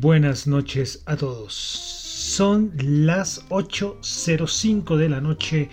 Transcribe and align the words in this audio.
Buenas 0.00 0.46
noches 0.46 1.02
a 1.06 1.16
todos. 1.16 1.54
Son 1.54 2.72
las 2.76 3.48
8.05 3.48 4.96
de 4.96 5.08
la 5.08 5.20
noche 5.20 5.70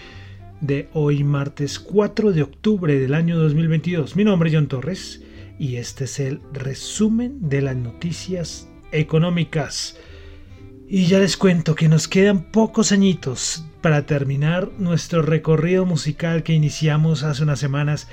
de 0.61 0.89
hoy, 0.93 1.23
martes 1.23 1.79
4 1.79 2.31
de 2.31 2.41
octubre 2.41 2.99
del 2.99 3.13
año 3.13 3.37
2022. 3.37 4.15
Mi 4.15 4.23
nombre 4.23 4.49
es 4.49 4.55
John 4.55 4.67
Torres 4.67 5.21
y 5.59 5.75
este 5.75 6.05
es 6.05 6.19
el 6.19 6.41
resumen 6.53 7.49
de 7.49 7.61
las 7.61 7.75
noticias 7.75 8.67
económicas. 8.91 9.97
Y 10.87 11.05
ya 11.05 11.19
les 11.19 11.37
cuento 11.37 11.75
que 11.75 11.87
nos 11.87 12.07
quedan 12.07 12.51
pocos 12.51 12.91
añitos 12.91 13.65
para 13.81 14.07
terminar 14.07 14.71
nuestro 14.79 15.21
recorrido 15.21 15.85
musical 15.85 16.41
que 16.41 16.53
iniciamos 16.53 17.23
hace 17.23 17.43
unas 17.43 17.59
semanas 17.59 18.07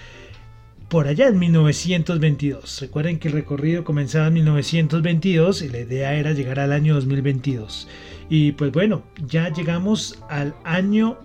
por 0.93 1.09
allá 1.09 1.29
en 1.29 1.39
1922. 1.39 2.83
Recuerden 2.83 3.19
que 3.19 3.29
el 3.29 3.33
recorrido 3.33 3.83
comenzaba 3.83 4.27
en 4.27 4.35
1922 4.35 5.63
y 5.63 5.71
la 5.71 5.79
idea 5.79 6.15
era 6.17 6.33
llegar 6.33 6.61
al 6.61 6.71
año 6.71 6.95
2022. 6.97 7.89
Y 8.29 8.53
pues 8.53 8.73
bueno, 8.73 9.03
ya 9.27 9.49
llegamos 9.49 10.23
al 10.29 10.55
año 10.65 11.17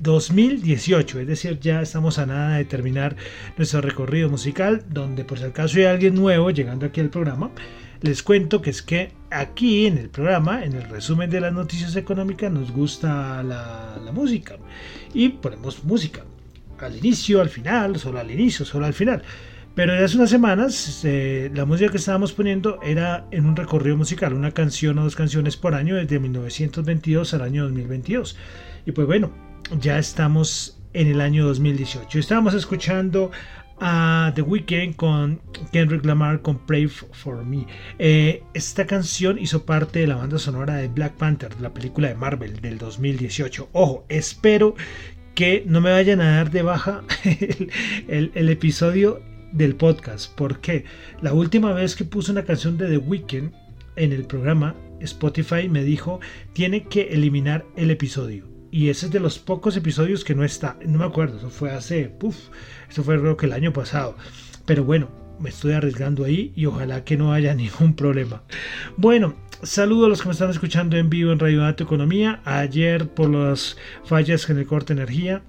2018, 0.00 1.20
es 1.20 1.28
decir, 1.28 1.60
ya 1.60 1.80
estamos 1.80 2.18
a 2.18 2.26
nada 2.26 2.56
de 2.56 2.64
terminar 2.64 3.14
nuestro 3.56 3.80
recorrido 3.82 4.28
musical, 4.28 4.84
donde 4.90 5.24
por 5.24 5.38
si 5.38 5.44
acaso 5.44 5.78
hay 5.78 5.84
alguien 5.84 6.16
nuevo 6.16 6.50
llegando 6.50 6.84
aquí 6.84 7.00
al 7.00 7.10
programa, 7.10 7.52
les 8.00 8.20
cuento 8.24 8.60
que 8.60 8.70
es 8.70 8.82
que 8.82 9.12
aquí 9.30 9.86
en 9.86 9.96
el 9.96 10.10
programa, 10.10 10.64
en 10.64 10.72
el 10.72 10.88
resumen 10.88 11.30
de 11.30 11.40
las 11.40 11.52
noticias 11.52 11.94
económicas, 11.94 12.50
nos 12.50 12.72
gusta 12.72 13.44
la, 13.44 14.10
música 14.12 14.56
y 15.14 15.28
ponemos 15.28 15.84
música 15.84 16.24
al 16.84 16.96
inicio, 16.96 17.40
al 17.40 17.48
final, 17.48 17.98
solo 17.98 18.18
al 18.18 18.30
inicio, 18.30 18.64
solo 18.64 18.86
al 18.86 18.94
final. 18.94 19.22
Pero 19.74 19.92
en 19.92 20.04
hace 20.04 20.16
unas 20.16 20.30
semanas 20.30 21.00
eh, 21.04 21.50
la 21.52 21.64
música 21.64 21.90
que 21.90 21.96
estábamos 21.96 22.32
poniendo 22.32 22.80
era 22.82 23.26
en 23.32 23.44
un 23.46 23.56
recorrido 23.56 23.96
musical, 23.96 24.32
una 24.32 24.52
canción 24.52 24.98
o 24.98 25.02
dos 25.02 25.16
canciones 25.16 25.56
por 25.56 25.74
año 25.74 25.96
desde 25.96 26.20
1922 26.20 27.34
al 27.34 27.42
año 27.42 27.64
2022. 27.64 28.36
Y 28.86 28.92
pues 28.92 29.06
bueno, 29.06 29.32
ya 29.80 29.98
estamos 29.98 30.80
en 30.92 31.08
el 31.08 31.20
año 31.20 31.44
2018. 31.46 32.20
Estábamos 32.20 32.54
escuchando 32.54 33.32
a 33.80 34.32
The 34.34 34.42
Weeknd 34.42 34.94
con 34.94 35.40
Kendrick 35.72 36.04
Lamar 36.04 36.40
con 36.42 36.58
Pray 36.58 36.86
for 36.86 37.44
Me. 37.44 37.66
Eh, 37.98 38.42
esta 38.54 38.86
canción 38.86 39.38
hizo 39.38 39.64
parte 39.64 40.00
de 40.00 40.06
la 40.06 40.16
banda 40.16 40.38
sonora 40.38 40.76
de 40.76 40.88
Black 40.88 41.14
Panther, 41.14 41.54
de 41.54 41.62
la 41.62 41.74
película 41.74 42.08
de 42.08 42.14
Marvel 42.14 42.60
del 42.60 42.78
2018. 42.78 43.70
Ojo, 43.72 44.06
espero 44.08 44.76
que 45.34 45.64
no 45.66 45.80
me 45.80 45.90
vayan 45.90 46.20
a 46.20 46.36
dar 46.36 46.50
de 46.50 46.62
baja 46.62 47.02
el, 48.08 48.48
episodio 48.48 49.20
del 49.52 49.74
podcast. 49.74 50.32
Porque 50.34 50.84
la 51.20 51.32
última 51.32 51.72
vez 51.72 51.96
que 51.96 52.04
puse 52.04 52.32
una 52.32 52.44
canción 52.44 52.78
de 52.78 52.88
The 52.88 52.98
Weeknd 52.98 53.52
en 53.96 54.12
el 54.12 54.24
programa, 54.24 54.74
Spotify 55.00 55.68
me 55.68 55.84
dijo, 55.84 56.20
tiene 56.52 56.84
que 56.84 57.12
eliminar 57.12 57.64
el 57.76 57.90
episodio. 57.90 58.46
Y 58.70 58.88
ese 58.88 59.06
es 59.06 59.12
de 59.12 59.20
los 59.20 59.38
pocos 59.38 59.76
episodios 59.76 60.24
que 60.24 60.34
no 60.34 60.44
está, 60.44 60.76
no 60.84 60.98
me 60.98 61.04
acuerdo, 61.04 61.38
eso 61.38 61.48
fue 61.48 61.70
hace, 61.70 62.08
puff, 62.08 62.36
eso 62.90 63.04
fue 63.04 63.20
creo 63.20 63.36
que 63.36 63.46
el 63.46 63.52
año 63.52 63.72
pasado. 63.72 64.16
Pero 64.66 64.82
bueno, 64.82 65.10
me 65.38 65.50
estoy 65.50 65.72
arriesgando 65.72 66.24
ahí 66.24 66.52
y 66.56 66.66
ojalá 66.66 67.04
que 67.04 67.16
no 67.16 67.32
haya 67.32 67.54
ningún 67.54 67.94
problema. 67.94 68.42
Bueno, 68.96 69.36
saludo 69.64 70.06
a 70.06 70.08
los 70.08 70.20
que 70.22 70.28
me 70.28 70.32
están 70.32 70.50
escuchando 70.50 70.96
en 70.96 71.10
vivo 71.10 71.32
en 71.32 71.38
Radio 71.38 71.62
Dato 71.62 71.84
Economía. 71.84 72.40
Ayer 72.44 73.08
por 73.08 73.30
las 73.30 73.76
fallas 74.04 74.48
en 74.48 74.58
el 74.58 74.66
corte 74.66 74.94
de 74.94 75.02
energía 75.02 75.42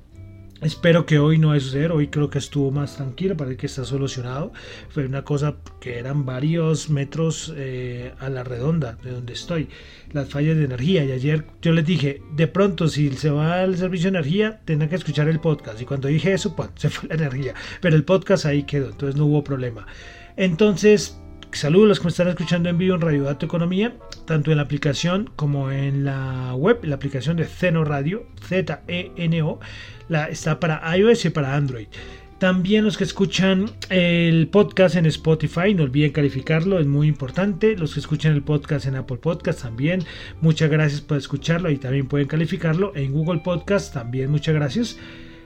Espero 0.62 1.06
que 1.06 1.20
hoy 1.20 1.38
no 1.38 1.50
vaya 1.50 1.60
a 1.60 1.64
suceder, 1.64 1.92
hoy 1.92 2.08
creo 2.08 2.30
que 2.30 2.40
estuvo 2.40 2.72
más 2.72 2.96
tranquilo, 2.96 3.36
parece 3.36 3.58
que 3.58 3.66
está 3.68 3.84
solucionado. 3.84 4.54
Fue 4.90 5.06
una 5.06 5.24
cosa 5.24 5.58
que 5.82 6.00
eran 6.00 6.26
varios 6.26 6.90
metros 6.90 7.54
eh, 7.58 8.14
a 8.20 8.30
la 8.30 8.44
redonda 8.44 8.98
de 9.04 9.12
donde 9.12 9.34
estoy, 9.34 9.68
las 10.14 10.30
fallas 10.30 10.56
de 10.56 10.64
energía. 10.64 11.04
Y 11.04 11.12
ayer 11.12 11.46
yo 11.62 11.74
les 11.74 11.86
dije, 11.86 12.22
de 12.36 12.48
pronto 12.48 12.88
si 12.88 13.12
se 13.12 13.30
va 13.30 13.62
al 13.62 13.78
servicio 13.78 14.10
de 14.10 14.18
energía, 14.18 14.62
tendrán 14.64 14.90
que 14.90 14.96
escuchar 14.96 15.28
el 15.28 15.42
podcast. 15.42 15.82
Y 15.82 15.86
cuando 15.86 16.08
dije 16.08 16.34
eso, 16.34 16.56
pues 16.56 16.70
se 16.76 16.90
fue 16.90 17.10
la 17.10 17.16
energía. 17.16 17.54
Pero 17.82 17.96
el 17.96 18.06
podcast 18.06 18.46
ahí 18.46 18.64
quedó, 18.64 18.90
entonces 18.90 19.18
no 19.18 19.26
hubo 19.26 19.44
problema. 19.44 19.86
Entonces, 20.38 21.20
Saludos 21.56 21.86
a 21.86 21.88
los 21.88 22.00
que 22.00 22.04
me 22.04 22.10
están 22.10 22.28
escuchando 22.28 22.68
en 22.68 22.78
vivo 22.78 22.96
en 22.96 23.02
Radio 23.02 23.24
Dato 23.24 23.46
Economía, 23.46 23.96
tanto 24.26 24.52
en 24.52 24.58
la 24.58 24.64
aplicación 24.64 25.30
como 25.38 25.72
en 25.72 26.04
la 26.04 26.54
web, 26.54 26.84
la 26.84 26.96
aplicación 26.96 27.38
de 27.38 27.46
Zeno 27.46 27.86
Radio, 27.86 28.28
Z-E-N-O, 28.46 29.60
está 30.30 30.60
para 30.60 30.98
iOS 30.98 31.24
y 31.24 31.30
para 31.30 31.56
Android. 31.56 31.88
También 32.40 32.84
los 32.84 32.98
que 32.98 33.06
escuchan 33.06 33.72
el 33.90 34.50
podcast 34.50 34.98
en 34.98 35.06
Spotify, 35.06 35.74
no 35.74 35.84
olviden 35.84 36.12
calificarlo, 36.12 36.78
es 36.78 36.88
muy 36.88 37.08
importante. 37.08 37.78
Los 37.78 37.94
que 37.94 38.02
escuchan 38.02 38.34
el 38.34 38.44
podcast 38.44 38.88
en 38.88 38.98
Apple 38.98 39.18
Podcast 39.18 39.62
también, 39.62 40.04
muchas 40.42 40.70
gracias 40.70 41.00
por 41.00 41.18
escucharlo 41.18 41.72
y 41.72 41.78
también 41.78 42.10
pueden 42.10 42.28
calificarlo. 42.28 42.94
En 42.98 43.14
Google 43.14 43.40
Podcast 43.40 43.94
también, 43.94 44.30
muchas 44.30 44.56
gracias. 44.56 45.00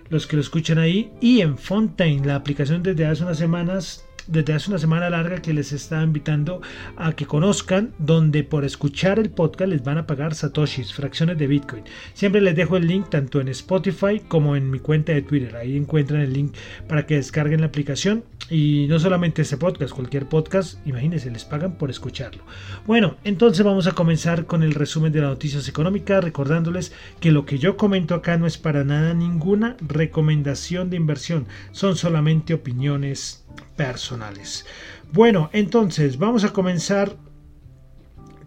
Los 0.10 0.26
que 0.26 0.38
lo 0.38 0.42
escuchan 0.42 0.80
ahí 0.80 1.12
y 1.22 1.42
en 1.42 1.56
Fontaine, 1.56 2.26
la 2.26 2.34
aplicación 2.34 2.82
desde 2.82 3.06
hace 3.06 3.22
unas 3.22 3.38
semanas 3.38 4.09
desde 4.30 4.54
hace 4.54 4.70
una 4.70 4.80
semana 4.80 5.10
larga 5.10 5.42
que 5.42 5.54
les 5.54 5.72
está 5.72 6.04
invitando 6.04 6.62
a 6.96 7.14
que 7.14 7.26
conozcan, 7.26 7.94
donde 7.98 8.44
por 8.44 8.64
escuchar 8.64 9.18
el 9.18 9.32
podcast 9.32 9.72
les 9.72 9.84
van 9.84 9.98
a 9.98 10.06
pagar 10.06 10.36
satoshis, 10.36 10.94
fracciones 10.94 11.38
de 11.38 11.48
Bitcoin. 11.48 11.84
Siempre 12.14 12.42
les 12.42 12.56
dejo 12.56 12.78
el 12.78 12.88
link 12.88 13.10
tanto 13.10 13.42
en 13.42 13.48
Spotify 13.48 14.22
como 14.28 14.56
en 14.56 14.70
mi 14.70 14.80
cuenta 14.80 15.14
de 15.14 15.24
Twitter. 15.24 15.56
Ahí 15.56 15.76
encuentran 15.76 16.22
el 16.22 16.34
link 16.34 16.54
para 16.88 17.06
que 17.06 17.16
descarguen 17.16 17.62
la 17.62 17.68
aplicación. 17.68 18.24
Y 18.50 18.88
no 18.90 19.00
solamente 19.00 19.42
este 19.42 19.58
podcast, 19.58 19.94
cualquier 19.94 20.28
podcast, 20.28 20.86
imagínense, 20.88 21.30
les 21.30 21.46
pagan 21.46 21.74
por 21.74 21.90
escucharlo. 21.90 22.44
Bueno, 22.88 23.18
entonces 23.24 23.64
vamos 23.64 23.86
a 23.86 23.92
comenzar 23.92 24.46
con 24.46 24.64
el 24.64 24.74
resumen 24.74 25.12
de 25.12 25.22
las 25.22 25.30
noticias 25.30 25.68
económicas, 25.68 26.24
recordándoles 26.24 26.94
que 27.20 27.32
lo 27.32 27.46
que 27.46 27.60
yo 27.60 27.78
comento 27.78 28.16
acá 28.16 28.38
no 28.38 28.48
es 28.48 28.58
para 28.58 28.84
nada 28.84 29.14
ninguna 29.14 29.76
recomendación 29.82 30.90
de 30.90 30.98
inversión, 30.98 31.48
son 31.72 31.96
solamente 31.96 32.54
opiniones 32.54 33.44
personales. 33.76 34.66
Bueno, 35.12 35.50
entonces 35.54 36.18
vamos 36.18 36.44
a 36.44 36.54
comenzar 36.54 37.16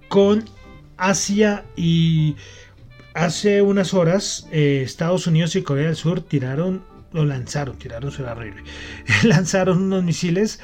con 0.09 0.45
Asia 0.97 1.65
y 1.77 2.37
hace 3.15 3.63
unas 3.63 3.95
horas 3.95 4.47
eh, 4.53 4.83
Estados 4.85 5.27
Unidos 5.27 5.57
y 5.57 5.63
Corea 5.63 5.87
del 5.87 5.97
Sur 5.97 6.21
tiraron, 6.21 6.85
lo 7.13 7.25
lanzaron, 7.25 7.79
tiraron 7.79 8.11
suena 8.11 8.33
horrible, 8.33 8.63
lanzaron 9.25 9.83
unos 9.83 10.05
misiles 10.05 10.61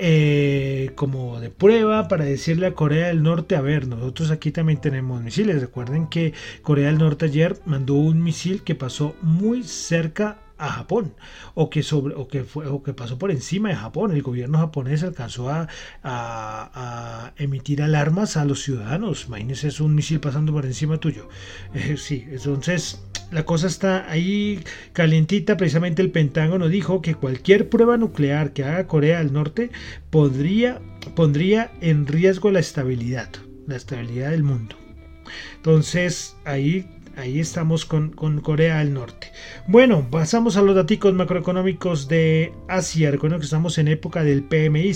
eh, 0.00 0.92
como 0.94 1.40
de 1.40 1.50
prueba 1.50 2.06
para 2.06 2.24
decirle 2.24 2.66
a 2.66 2.74
Corea 2.74 3.08
del 3.08 3.24
Norte, 3.24 3.56
a 3.56 3.60
ver, 3.60 3.88
nosotros 3.88 4.30
aquí 4.30 4.52
también 4.52 4.80
tenemos 4.80 5.20
misiles. 5.20 5.60
Recuerden 5.60 6.06
que 6.06 6.34
Corea 6.62 6.86
del 6.86 6.98
Norte 6.98 7.24
ayer 7.24 7.58
mandó 7.66 7.94
un 7.94 8.22
misil 8.22 8.62
que 8.62 8.76
pasó 8.76 9.16
muy 9.22 9.64
cerca 9.64 10.38
a 10.58 10.68
Japón 10.68 11.14
o 11.54 11.70
que 11.70 11.82
sobre 11.82 12.14
o 12.14 12.28
que 12.28 12.44
fue 12.44 12.66
o 12.66 12.82
que 12.82 12.92
pasó 12.92 13.18
por 13.18 13.30
encima 13.30 13.68
de 13.70 13.76
Japón. 13.76 14.12
El 14.12 14.22
gobierno 14.22 14.58
japonés 14.58 15.02
alcanzó 15.02 15.48
a, 15.50 17.32
emitir 17.36 17.82
alarmas 17.82 18.36
a 18.36 18.44
los 18.44 18.62
ciudadanos. 18.62 19.26
Imagínense 19.26 19.68
es 19.68 19.80
un 19.80 19.94
misil 19.94 20.20
pasando 20.20 20.52
por 20.52 20.66
encima 20.66 20.98
tuyo. 20.98 21.28
Eh, 21.74 21.96
sí 21.96 22.26
entonces 22.30 23.02
la 23.30 23.44
cosa 23.44 23.66
está 23.66 24.10
ahí 24.10 24.62
calientita. 24.92 25.56
Precisamente 25.56 26.02
el 26.02 26.10
Pentágono 26.10 26.68
dijo 26.68 27.02
que 27.02 27.14
cualquier 27.14 27.68
prueba 27.68 27.96
nuclear 27.96 28.52
que 28.52 28.64
haga 28.64 28.86
Corea 28.86 29.18
del 29.18 29.32
Norte 29.32 29.70
podría 30.10 30.80
pondría 31.14 31.70
en 31.80 32.06
riesgo 32.06 32.50
la 32.50 32.60
estabilidad 32.60 33.30
la 33.68 33.76
estabilidad 33.76 34.30
del 34.30 34.42
mundo. 34.42 34.76
Entonces 35.56 36.36
ahí 36.44 36.88
Ahí 37.18 37.40
estamos 37.40 37.84
con, 37.84 38.12
Corea 38.42 38.78
del 38.78 38.94
Norte. 38.94 39.32
Bueno, 39.66 40.08
pasamos 40.08 40.56
a 40.56 40.62
los 40.62 40.76
datos 40.76 41.12
macroeconómicos 41.12 42.06
de 42.06 42.52
Asia. 42.68 43.10
Recuerden 43.10 43.40
que 43.40 43.46
estamos 43.46 43.76
en 43.78 43.88
época 43.88 44.22
del 44.22 44.44
PMI. 44.44 44.92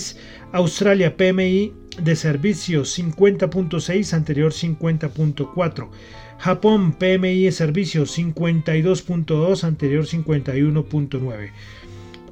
Australia 0.53 1.17
PMI 1.17 1.73
de 2.01 2.15
servicios 2.15 2.97
50.6, 2.97 4.13
anterior 4.13 4.53
50.4. 4.53 5.89
Japón 6.37 6.93
PMI 6.93 7.43
de 7.43 7.51
servicios 7.51 8.17
52.2, 8.17 9.65
anterior 9.65 10.05
51.9. 10.05 11.51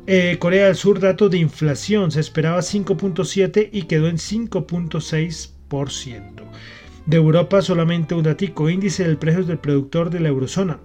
Eh, 0.07 0.37
Corea 0.39 0.67
del 0.67 0.77
Sur, 0.77 1.01
dato 1.01 1.27
de 1.27 1.39
inflación, 1.39 2.11
se 2.11 2.21
esperaba 2.21 2.59
5.7 2.59 3.67
y 3.73 3.81
quedó 3.83 4.07
en 4.07 4.15
5.6%. 4.15 6.45
De 7.05 7.17
Europa 7.17 7.61
solamente 7.61 8.13
un 8.15 8.23
datico, 8.23 8.69
índice 8.69 9.03
del 9.03 9.17
precio 9.17 9.43
del 9.43 9.57
productor 9.57 10.09
de 10.09 10.19
la 10.19 10.29
eurozona. 10.29 10.79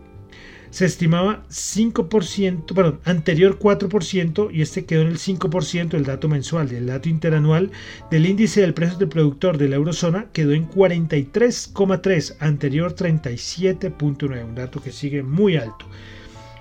Se 0.71 0.85
estimaba 0.85 1.45
5%, 1.49 2.75
perdón, 2.75 3.01
anterior 3.05 3.59
4% 3.59 4.51
y 4.53 4.63
este 4.63 4.85
quedó 4.85 5.03
en 5.03 5.09
el 5.09 5.19
5% 5.19 5.95
el 5.95 6.05
dato 6.05 6.29
mensual. 6.29 6.73
El 6.73 6.87
dato 6.87 7.09
interanual 7.09 7.71
del 8.11 8.27
índice 8.27 8.61
del 8.61 8.75
precio 8.75 8.99
del 8.99 9.09
productor 9.09 9.59
de 9.59 9.69
la 9.69 9.77
eurozona 9.77 10.27
quedó 10.33 10.53
en 10.53 10.69
43,3, 10.69 12.37
anterior 12.41 12.95
37,9, 12.95 14.45
un 14.45 14.55
dato 14.55 14.83
que 14.83 14.93
sigue 14.93 15.23
muy 15.23 15.57
alto. 15.57 15.87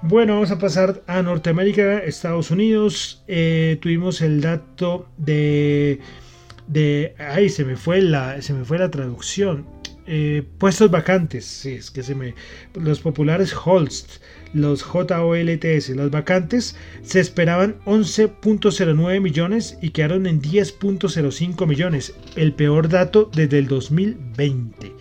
Bueno, 0.02 0.36
vamos 0.36 0.52
a 0.52 0.60
pasar 0.60 1.02
a 1.08 1.24
Norteamérica, 1.24 1.98
Estados 1.98 2.52
Unidos. 2.52 3.24
Eh, 3.28 3.80
tuvimos 3.82 4.22
el 4.22 4.40
dato 4.40 5.08
de 5.18 6.00
de 6.68 7.16
ay 7.18 7.50
se 7.50 7.64
me 7.64 7.76
fue 7.76 8.02
la 8.02 8.42
se 8.42 8.54
me 8.54 8.66
fue 8.66 8.80
la 8.80 8.92
traducción. 8.92 9.66
Eh, 10.08 10.44
puestos 10.60 10.92
vacantes 10.92 11.46
sí, 11.46 11.74
es 11.74 11.90
que 11.90 12.04
se 12.04 12.14
me 12.14 12.36
los 12.76 13.00
populares 13.00 13.56
Holst 13.66 14.22
los 14.54 14.84
JOLTS 14.84 15.90
las 15.90 16.12
vacantes 16.12 16.76
se 17.02 17.20
esperaban 17.20 17.78
11.09 17.86 19.20
millones 19.20 19.78
y 19.82 19.90
quedaron 19.90 20.28
en 20.28 20.42
10.05 20.42 21.68
millones. 21.68 22.14
El 22.36 22.54
peor 22.54 22.88
dato 22.88 23.32
desde 23.36 23.58
el 23.58 23.68
2020 23.68 24.94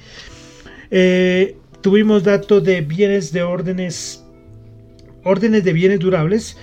eh, 0.90 1.56
tuvimos 1.82 2.24
datos 2.24 2.64
de 2.64 2.80
bienes 2.80 3.30
de 3.32 3.42
órdenes 3.42 4.24
órdenes 5.22 5.64
de 5.64 5.72
bienes 5.72 6.00
durables 6.00 6.56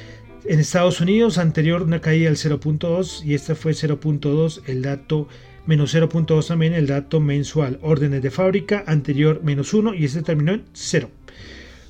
en 0.46 0.60
Estados 0.60 1.02
Unidos, 1.02 1.38
anterior 1.38 1.84
una 1.84 2.02
caída 2.02 2.26
del 2.26 2.38
0.2 2.38 3.24
y 3.24 3.34
este 3.34 3.56
fue 3.56 3.74
0.2 3.74 4.62
el 4.68 4.82
dato 4.82 5.28
menos 5.66 5.94
0.2 5.94 6.48
también 6.48 6.74
el 6.74 6.88
dato 6.88 7.20
mensual. 7.20 7.80
Órdenes 7.82 8.22
de 8.22 8.32
fábrica, 8.32 8.84
anterior 8.88 9.42
menos 9.44 9.74
1 9.74 9.94
y 9.94 10.06
este 10.06 10.24
terminó 10.24 10.54
en 10.54 10.64
0. 10.74 11.10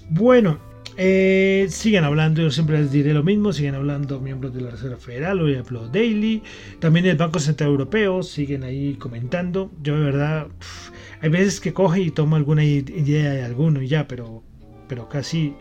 Bueno, 0.09 0.59
eh, 0.97 1.67
siguen 1.69 2.03
hablando, 2.03 2.41
yo 2.41 2.51
siempre 2.51 2.79
les 2.79 2.91
diré 2.91 3.13
lo 3.13 3.23
mismo, 3.23 3.53
siguen 3.53 3.75
hablando 3.75 4.19
miembros 4.19 4.53
de 4.53 4.61
la 4.61 4.71
Reserva 4.71 4.97
Federal, 4.97 5.39
hoy 5.39 5.53
ejemplo 5.53 5.87
Daily, 5.87 6.43
también 6.79 7.05
el 7.05 7.15
Banco 7.15 7.39
Central 7.39 7.69
Europeo, 7.69 8.21
siguen 8.23 8.63
ahí 8.63 8.95
comentando. 8.95 9.71
Yo 9.81 9.97
de 9.97 10.03
verdad, 10.03 10.47
hay 11.21 11.29
veces 11.29 11.61
que 11.61 11.73
coge 11.73 12.01
y 12.01 12.11
tomo 12.11 12.35
alguna 12.35 12.65
idea 12.65 13.31
de 13.31 13.43
alguno 13.43 13.81
y 13.81 13.87
ya, 13.87 14.07
pero, 14.07 14.43
pero 14.89 15.07
casi 15.07 15.53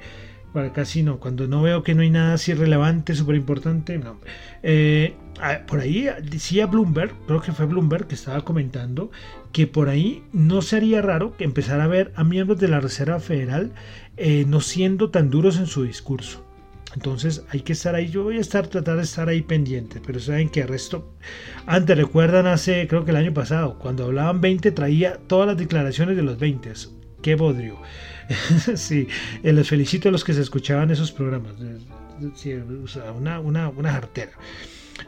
para 0.52 0.73
casi 0.73 1.02
no, 1.02 1.19
cuando 1.19 1.47
no 1.47 1.62
veo 1.62 1.83
que 1.83 1.95
no 1.95 2.02
hay 2.02 2.11
nada 2.11 2.35
así 2.35 2.54
relevante, 2.54 3.14
súper 3.14 3.37
importante, 3.37 3.99
no. 3.99 4.19
Eh, 4.62 5.14
por 5.66 5.80
ahí 5.80 6.09
decía 6.23 6.66
Bloomberg, 6.66 7.14
creo 7.26 7.40
que 7.40 7.52
fue 7.52 7.66
Bloomberg 7.66 8.07
que 8.07 8.14
estaba 8.14 8.45
comentando 8.45 9.11
que 9.52 9.66
por 9.66 9.88
ahí 9.88 10.23
no 10.33 10.62
sería 10.62 11.02
raro 11.02 11.37
que 11.37 11.45
empezara 11.45 11.85
a 11.85 11.88
ver 11.88 12.12
a 12.14 12.25
miembros 12.25 12.59
de 12.61 12.69
la 12.69 12.80
Reserva 12.80 13.21
Federal 13.21 13.73
eh, 14.16 14.45
no 14.47 14.61
siendo 14.61 15.11
tan 15.11 15.30
duros 15.30 15.59
en 15.59 15.66
su 15.66 15.85
discurso. 15.85 16.45
Entonces 16.95 17.45
hay 17.50 17.61
que 17.61 17.73
estar 17.73 17.95
ahí, 17.95 18.09
yo 18.09 18.25
voy 18.25 18.38
a 18.38 18.40
estar 18.40 18.66
tratar 18.66 18.97
de 18.97 19.04
estar 19.04 19.28
ahí 19.28 19.42
pendiente, 19.42 20.00
pero 20.04 20.19
saben 20.19 20.49
que 20.49 20.62
el 20.62 20.69
resto, 20.69 21.14
antes 21.66 21.97
recuerdan 21.97 22.47
hace, 22.47 22.87
creo 22.88 23.04
que 23.04 23.12
el 23.12 23.16
año 23.16 23.33
pasado, 23.33 23.78
cuando 23.78 24.04
hablaban 24.04 24.40
20 24.40 24.73
traía 24.73 25.19
todas 25.28 25.47
las 25.47 25.57
declaraciones 25.57 26.16
de 26.16 26.23
los 26.23 26.38
20 26.38 26.73
qué 27.23 27.35
bodrio. 27.37 27.76
sí, 28.77 29.09
eh, 29.43 29.53
les 29.53 29.69
felicito 29.69 30.09
a 30.09 30.13
los 30.13 30.25
que 30.25 30.33
se 30.33 30.41
escuchaban 30.41 30.91
esos 30.91 31.13
programas. 31.13 31.55
Sí, 32.35 32.53
una, 33.19 33.41
una, 33.41 33.69
una 33.69 33.93
jartera. 33.93 34.33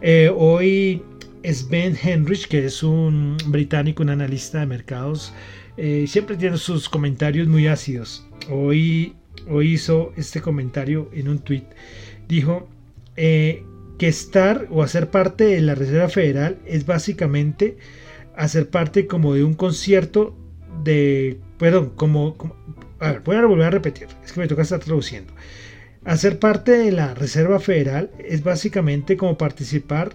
Eh, 0.01 0.31
hoy 0.35 1.03
Sven 1.45 1.97
Henrich, 2.03 2.49
que 2.49 2.65
es 2.65 2.83
un 2.83 3.37
británico, 3.47 4.03
un 4.03 4.11
analista 4.11 4.61
de 4.61 4.67
mercados, 4.67 5.33
eh, 5.77 6.07
siempre 6.09 6.37
tiene 6.37 6.57
sus 6.57 6.89
comentarios 6.89 7.49
muy 7.49 7.67
ácidos. 7.67 8.27
Hoy, 8.51 9.15
hoy 9.49 9.75
hizo 9.75 10.13
este 10.17 10.41
comentario 10.41 11.11
en 11.13 11.29
un 11.29 11.39
tweet. 11.39 11.65
Dijo 12.29 12.69
que 13.15 14.09
estar 14.09 14.67
o 14.71 14.83
hacer 14.83 15.11
parte 15.11 15.45
de 15.45 15.61
la 15.61 15.75
Reserva 15.75 16.09
Federal 16.09 16.59
es 16.67 16.87
básicamente 16.87 17.77
hacer 18.35 18.71
parte 18.71 19.07
como 19.07 19.35
de 19.35 19.45
un 19.45 19.55
concierto 19.55 20.35
de, 20.83 21.39
perdón, 21.59 21.93
como, 21.95 22.37
a 23.03 23.13
ver, 23.13 23.21
voy 23.21 23.37
a 23.37 23.45
volver 23.45 23.67
a 23.67 23.71
repetir, 23.71 24.09
es 24.25 24.33
que 24.33 24.41
me 24.41 24.49
toca 24.49 24.63
estar 24.63 24.81
traduciendo. 24.81 25.33
Hacer 26.05 26.39
parte 26.39 26.73
de 26.73 26.93
la 26.93 27.15
Reserva 27.15 27.61
Federal 27.61 28.11
es 28.19 28.43
básicamente 28.43 29.17
como 29.17 29.39
participar 29.39 30.15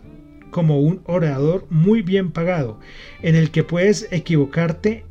como 0.50 0.80
un 0.80 1.02
orador 1.06 1.66
muy 1.70 2.02
bien 2.02 2.32
pagado, 2.32 2.80
en 3.22 3.36
el 3.36 3.52
que 3.52 3.64
puedes 3.64 4.08
equivocarte, 4.12 5.06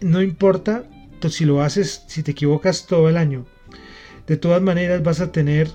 no 0.00 0.22
importa 0.22 0.84
si 1.28 1.44
lo 1.44 1.62
haces, 1.62 2.04
si 2.06 2.22
te 2.22 2.30
equivocas 2.30 2.86
todo 2.86 3.08
el 3.08 3.16
año. 3.16 3.44
De 4.26 4.36
todas 4.36 4.62
maneras 4.62 5.02
vas 5.02 5.20
a 5.20 5.32
tener 5.32 5.68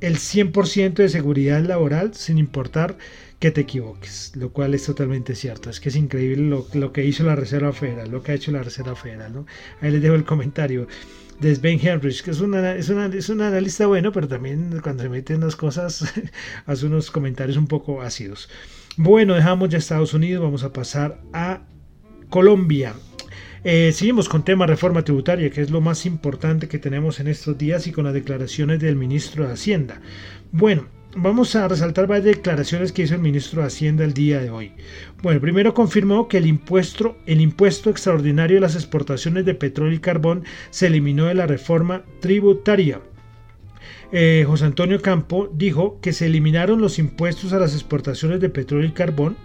el 0.00 0.16
100% 0.16 0.94
de 0.94 1.08
seguridad 1.08 1.62
laboral 1.62 2.14
sin 2.14 2.38
importar 2.38 2.96
que 3.42 3.50
te 3.50 3.62
equivoques, 3.62 4.30
lo 4.36 4.52
cual 4.52 4.72
es 4.72 4.84
totalmente 4.84 5.34
cierto. 5.34 5.68
Es 5.68 5.80
que 5.80 5.88
es 5.88 5.96
increíble 5.96 6.48
lo, 6.74 6.92
que 6.92 7.04
hizo 7.04 7.24
la 7.24 7.34
Reserva 7.34 7.72
Federal, 7.72 8.08
lo 8.08 8.22
que 8.22 8.30
ha 8.30 8.34
hecho 8.36 8.52
la 8.52 8.62
Reserva 8.62 8.94
Federal. 8.94 9.34
¿no? 9.34 9.46
Ahí 9.80 9.90
les 9.90 10.00
dejo 10.00 10.14
el 10.14 10.24
comentario 10.24 10.86
de 11.40 11.52
Sven 11.52 11.80
Henrich, 11.84 12.22
que 12.22 12.30
es, 12.30 12.40
una, 12.40 12.76
es, 12.76 12.88
es 12.88 13.28
un 13.30 13.40
analista 13.40 13.86
bueno, 13.88 14.12
pero 14.12 14.28
también 14.28 14.78
cuando 14.80 15.02
se 15.02 15.08
meten 15.08 15.40
las 15.40 15.56
cosas 15.56 16.04
hace 16.66 16.86
unos 16.86 17.10
comentarios 17.10 17.56
un 17.56 17.66
poco 17.66 18.00
ácidos. 18.00 18.48
Bueno, 18.96 19.34
dejamos 19.34 19.70
ya 19.70 19.78
Estados 19.78 20.14
Unidos, 20.14 20.40
vamos 20.40 20.62
a 20.62 20.72
pasar 20.72 21.20
a 21.32 21.62
Colombia. 22.28 22.94
Eh, 23.64 23.90
seguimos 23.92 24.28
con 24.28 24.44
tema 24.44 24.68
reforma 24.68 25.02
tributaria, 25.02 25.50
que 25.50 25.62
es 25.62 25.70
lo 25.72 25.80
más 25.80 26.06
importante 26.06 26.68
que 26.68 26.78
tenemos 26.78 27.18
en 27.18 27.26
estos 27.26 27.58
días 27.58 27.88
y 27.88 27.92
con 27.92 28.04
las 28.04 28.14
declaraciones 28.14 28.78
del 28.78 28.94
ministro 28.94 29.48
de 29.48 29.54
Hacienda. 29.54 30.00
Bueno, 30.52 30.86
Vamos 31.14 31.54
a 31.56 31.68
resaltar 31.68 32.06
varias 32.06 32.36
declaraciones 32.36 32.90
que 32.90 33.02
hizo 33.02 33.14
el 33.14 33.20
ministro 33.20 33.60
de 33.60 33.66
Hacienda 33.66 34.02
el 34.02 34.14
día 34.14 34.40
de 34.40 34.48
hoy. 34.48 34.72
Bueno, 35.22 35.42
primero 35.42 35.74
confirmó 35.74 36.26
que 36.26 36.38
el 36.38 36.46
impuesto, 36.46 37.18
el 37.26 37.42
impuesto 37.42 37.90
extraordinario 37.90 38.56
de 38.56 38.62
las 38.62 38.76
exportaciones 38.76 39.44
de 39.44 39.54
petróleo 39.54 39.94
y 39.94 40.00
carbón 40.00 40.44
se 40.70 40.86
eliminó 40.86 41.26
de 41.26 41.34
la 41.34 41.46
reforma 41.46 42.02
tributaria. 42.20 43.02
Eh, 44.14 44.44
José 44.46 44.66
Antonio 44.66 45.00
Campo 45.00 45.48
dijo 45.54 45.98
que 46.02 46.12
se 46.12 46.26
eliminaron 46.26 46.82
los 46.82 46.98
impuestos 46.98 47.54
a 47.54 47.58
las 47.58 47.72
exportaciones 47.72 48.40
de 48.40 48.50
petróleo 48.50 48.86
y 48.86 48.92
carbón, 48.92 49.38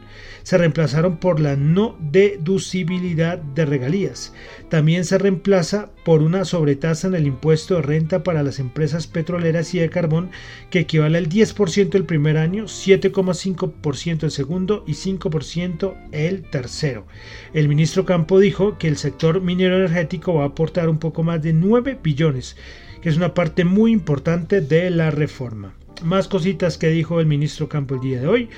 se 0.44 0.58
reemplazaron 0.58 1.18
por 1.18 1.40
la 1.40 1.56
no 1.56 1.96
deducibilidad 2.00 3.38
de 3.38 3.66
regalías. 3.66 4.34
También 4.70 5.06
se 5.06 5.18
reemplaza 5.18 5.90
por 6.04 6.22
una 6.22 6.44
sobretasa 6.44 7.08
en 7.08 7.16
el 7.16 7.28
impuesto 7.28 7.76
de 7.76 7.82
renta 7.82 8.24
para 8.24 8.44
las 8.44 8.60
empresas 8.60 9.08
petroleras 9.08 9.74
y 9.74 9.80
de 9.80 9.90
carbón 9.90 10.32
que 10.70 10.80
equivale 10.80 11.18
al 11.18 11.30
10% 11.30 11.96
el 11.96 12.06
primer 12.06 12.38
año, 12.38 12.66
7,5% 12.66 14.24
el 14.24 14.32
segundo 14.32 14.84
y 14.86 14.94
5% 14.94 15.96
el 16.12 16.44
tercero. 16.44 17.08
El 17.54 17.70
ministro 17.70 18.06
Campo 18.06 18.38
dijo 18.40 18.78
que 18.78 18.90
el 18.90 18.98
sector 18.98 19.40
minero 19.40 19.78
energético 19.78 20.34
va 20.34 20.44
a 20.44 20.48
aportar 20.48 20.90
un 20.90 20.98
poco 20.98 21.24
más 21.24 21.42
de 21.42 21.54
9 21.54 22.00
billones 22.04 22.58
que 23.02 23.10
es 23.10 23.18
una 23.18 23.34
parte 23.34 23.64
muy 23.66 23.92
importante 23.92 24.62
de 24.62 24.90
la 24.90 25.12
reforma. 25.12 25.74
Más 26.04 26.28
cositas 26.28 26.78
que 26.78 26.90
dijo 26.90 27.20
el 27.20 27.26
ministro 27.26 27.70
Campo 27.70 27.96
el 27.96 28.02
día 28.02 28.22
de 28.22 28.28
hoy. 28.28 28.50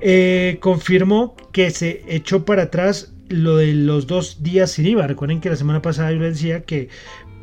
Eh, 0.00 0.58
confirmó 0.60 1.34
que 1.52 1.70
se 1.70 2.02
echó 2.06 2.44
para 2.44 2.64
atrás 2.64 3.14
lo 3.28 3.56
de 3.56 3.72
los 3.74 4.06
dos 4.06 4.42
días 4.42 4.72
sin 4.72 4.86
IVA. 4.86 5.06
Recuerden 5.06 5.40
que 5.40 5.50
la 5.50 5.56
semana 5.56 5.82
pasada 5.82 6.12
yo 6.12 6.18
les 6.18 6.34
decía 6.34 6.64
que 6.64 6.88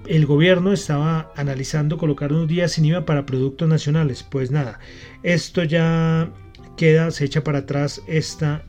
el 0.08 0.26
gobierno 0.26 0.74
estaba 0.74 1.32
analizando 1.36 1.98
colocar 1.98 2.32
unos 2.32 2.48
días 2.48 2.74
sin 2.74 2.86
IVA 2.86 3.06
para 3.06 3.26
productos 3.26 3.68
nacionales. 3.68 4.24
Pues 4.24 4.52
nada, 4.52 4.80
esto 5.24 5.64
ya 5.64 6.32
queda, 6.78 7.12
se 7.12 7.26
echa 7.26 7.44
para 7.44 7.60
atrás 7.60 8.02
esta 8.08 8.64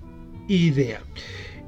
idea. 0.49 1.00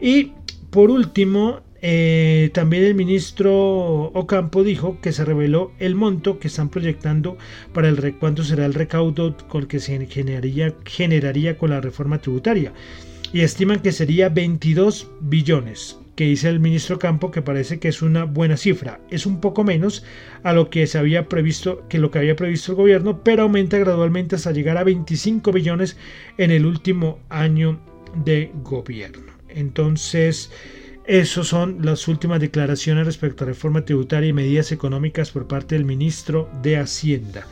Y 0.00 0.32
por 0.70 0.90
último, 0.90 1.62
eh, 1.82 2.50
también 2.54 2.84
el 2.84 2.94
ministro 2.94 4.10
Ocampo 4.12 4.62
dijo 4.64 4.98
que 5.00 5.12
se 5.12 5.24
reveló 5.24 5.72
el 5.78 5.94
monto 5.94 6.38
que 6.38 6.48
están 6.48 6.68
proyectando 6.68 7.36
para 7.72 7.88
el 7.88 8.14
cuánto 8.16 8.44
será 8.44 8.66
el 8.66 8.74
recaudo 8.74 9.36
con 9.48 9.62
el 9.62 9.68
que 9.68 9.80
se 9.80 10.06
generaría, 10.06 10.74
generaría 10.84 11.58
con 11.58 11.70
la 11.70 11.80
reforma 11.80 12.20
tributaria 12.20 12.72
y 13.32 13.40
estiman 13.40 13.80
que 13.80 13.92
sería 13.92 14.28
22 14.28 15.10
billones 15.20 15.98
que 16.16 16.24
dice 16.24 16.48
el 16.48 16.60
ministro 16.60 16.98
Campo 16.98 17.30
que 17.30 17.42
parece 17.42 17.78
que 17.78 17.88
es 17.88 18.00
una 18.00 18.24
buena 18.24 18.56
cifra. 18.56 19.00
Es 19.10 19.26
un 19.26 19.40
poco 19.40 19.64
menos 19.64 20.02
a 20.42 20.54
lo 20.54 20.70
que 20.70 20.86
se 20.86 20.96
había 20.98 21.28
previsto 21.28 21.86
que 21.88 21.98
lo 21.98 22.10
que 22.10 22.18
había 22.18 22.34
previsto 22.34 22.72
el 22.72 22.78
gobierno, 22.78 23.22
pero 23.22 23.42
aumenta 23.42 23.78
gradualmente 23.78 24.36
hasta 24.36 24.52
llegar 24.52 24.78
a 24.78 24.84
25 24.84 25.52
billones 25.52 25.98
en 26.38 26.50
el 26.50 26.64
último 26.64 27.20
año 27.28 27.78
de 28.24 28.50
gobierno. 28.64 29.32
Entonces, 29.50 30.50
esas 31.06 31.46
son 31.46 31.78
las 31.82 32.08
últimas 32.08 32.40
declaraciones 32.40 33.06
respecto 33.06 33.44
a 33.44 33.46
reforma 33.46 33.84
tributaria 33.84 34.28
y 34.28 34.32
medidas 34.32 34.72
económicas 34.72 35.30
por 35.30 35.46
parte 35.46 35.74
del 35.74 35.84
ministro 35.84 36.50
de 36.62 36.78
Hacienda. 36.78 37.46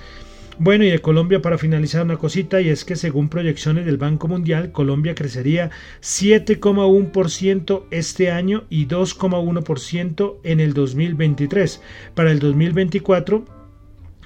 Bueno, 0.58 0.84
y 0.84 0.90
de 0.90 1.00
Colombia 1.00 1.42
para 1.42 1.58
finalizar 1.58 2.04
una 2.04 2.16
cosita, 2.16 2.60
y 2.60 2.68
es 2.68 2.84
que 2.84 2.94
según 2.94 3.28
proyecciones 3.28 3.86
del 3.86 3.96
Banco 3.96 4.28
Mundial, 4.28 4.70
Colombia 4.70 5.14
crecería 5.14 5.70
7,1% 6.00 7.84
este 7.90 8.30
año 8.30 8.64
y 8.70 8.86
2,1% 8.86 10.36
en 10.44 10.60
el 10.60 10.72
2023. 10.72 11.80
Para 12.14 12.30
el 12.30 12.38
2024, 12.38 13.44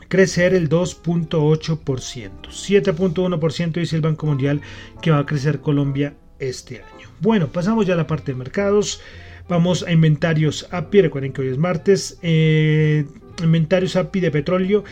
crecer 0.08 0.54
el 0.54 0.68
2.8%. 0.68 2.30
7.1% 2.50 3.72
dice 3.72 3.96
el 3.96 4.02
Banco 4.02 4.26
Mundial 4.26 4.60
que 5.00 5.10
va 5.10 5.20
a 5.20 5.26
crecer 5.26 5.60
Colombia 5.60 6.14
este 6.38 6.82
año. 6.82 6.97
Bueno, 7.20 7.48
pasamos 7.48 7.84
ya 7.86 7.94
a 7.94 7.96
la 7.96 8.06
parte 8.06 8.32
de 8.32 8.38
mercados. 8.38 9.00
Vamos 9.48 9.82
a 9.82 9.90
inventarios 9.90 10.68
API. 10.70 11.02
Recuerden 11.02 11.32
que 11.32 11.40
hoy 11.40 11.48
es 11.48 11.58
martes. 11.58 12.18
Eh, 12.22 13.06
inventarios 13.42 13.96
API 13.96 14.20
de 14.20 14.30
petróleo. 14.30 14.84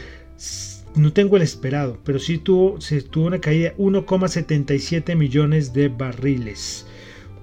No 0.96 1.12
tengo 1.12 1.36
el 1.36 1.42
esperado, 1.42 1.98
pero 2.04 2.18
sí 2.18 2.38
tuvo, 2.38 2.80
se 2.80 3.02
tuvo 3.02 3.26
una 3.26 3.40
caída 3.40 3.70
de 3.70 3.76
1,77 3.76 5.14
millones 5.14 5.72
de 5.72 5.88
barriles. 5.88 6.86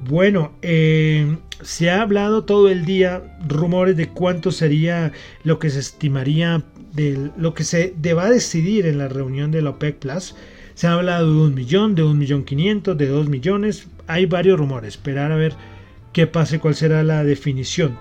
Bueno, 0.09 0.53
eh, 0.61 1.37
se 1.61 1.89
ha 1.89 2.01
hablado 2.01 2.43
todo 2.43 2.67
el 2.67 2.83
día 2.83 3.37
rumores 3.47 3.95
de 3.95 4.09
cuánto 4.09 4.51
sería 4.51 5.13
lo 5.43 5.59
que 5.59 5.69
se 5.69 5.79
estimaría 5.79 6.63
de 6.93 7.31
lo 7.37 7.53
que 7.53 7.63
se 7.63 7.93
deba 7.95 8.29
decidir 8.29 8.85
en 8.85 8.97
la 8.97 9.07
reunión 9.07 9.51
de 9.51 9.61
la 9.61 9.69
OPEC 9.69 9.99
Plus. 9.99 10.35
Se 10.73 10.87
ha 10.87 10.93
hablado 10.93 11.31
de 11.31 11.41
un 11.41 11.53
millón, 11.53 11.95
de 11.95 12.03
un 12.03 12.17
millón 12.17 12.43
quinientos, 12.43 12.97
de 12.97 13.07
dos 13.07 13.29
millones 13.29 13.87
hay 14.07 14.25
varios 14.25 14.59
rumores, 14.59 14.95
esperar 14.95 15.31
a 15.31 15.35
ver 15.35 15.53
qué 16.11 16.27
pase, 16.27 16.59
cuál 16.59 16.75
será 16.75 17.03
la 17.03 17.23
definición. 17.23 17.97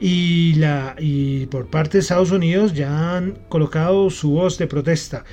Y, 0.00 0.54
la, 0.54 0.96
y 0.98 1.46
por 1.46 1.66
parte 1.66 1.98
de 1.98 2.00
Estados 2.00 2.32
Unidos 2.32 2.72
ya 2.72 3.16
han 3.16 3.38
colocado 3.48 4.10
su 4.10 4.30
voz 4.30 4.58
de 4.58 4.66
protesta 4.66 5.24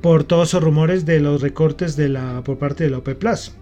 por 0.00 0.24
todos 0.24 0.48
esos 0.48 0.62
rumores 0.62 1.04
de 1.06 1.20
los 1.20 1.42
recortes 1.42 1.96
de 1.96 2.08
la, 2.08 2.42
por 2.44 2.58
parte 2.58 2.84
de 2.84 2.90
la 2.90 2.98
OPEP 2.98 3.18
Plus. 3.18 3.52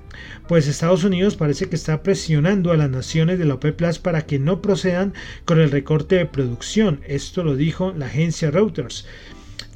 Pues 0.49 0.67
Estados 0.67 1.05
Unidos 1.05 1.37
parece 1.37 1.69
que 1.69 1.77
está 1.77 2.03
presionando 2.03 2.73
a 2.73 2.77
las 2.77 2.91
naciones 2.91 3.39
de 3.39 3.45
la 3.45 3.55
OPEP 3.55 3.77
Plus 3.77 3.99
para 3.99 4.27
que 4.27 4.39
no 4.39 4.61
procedan 4.61 5.15
con 5.45 5.61
el 5.61 5.71
recorte 5.71 6.17
de 6.17 6.27
producción. 6.27 7.01
Esto 7.07 7.45
lo 7.45 7.57
dijo 7.57 7.93
la 7.97 8.07
agencia 8.07 8.51
Reuters. 8.51 9.07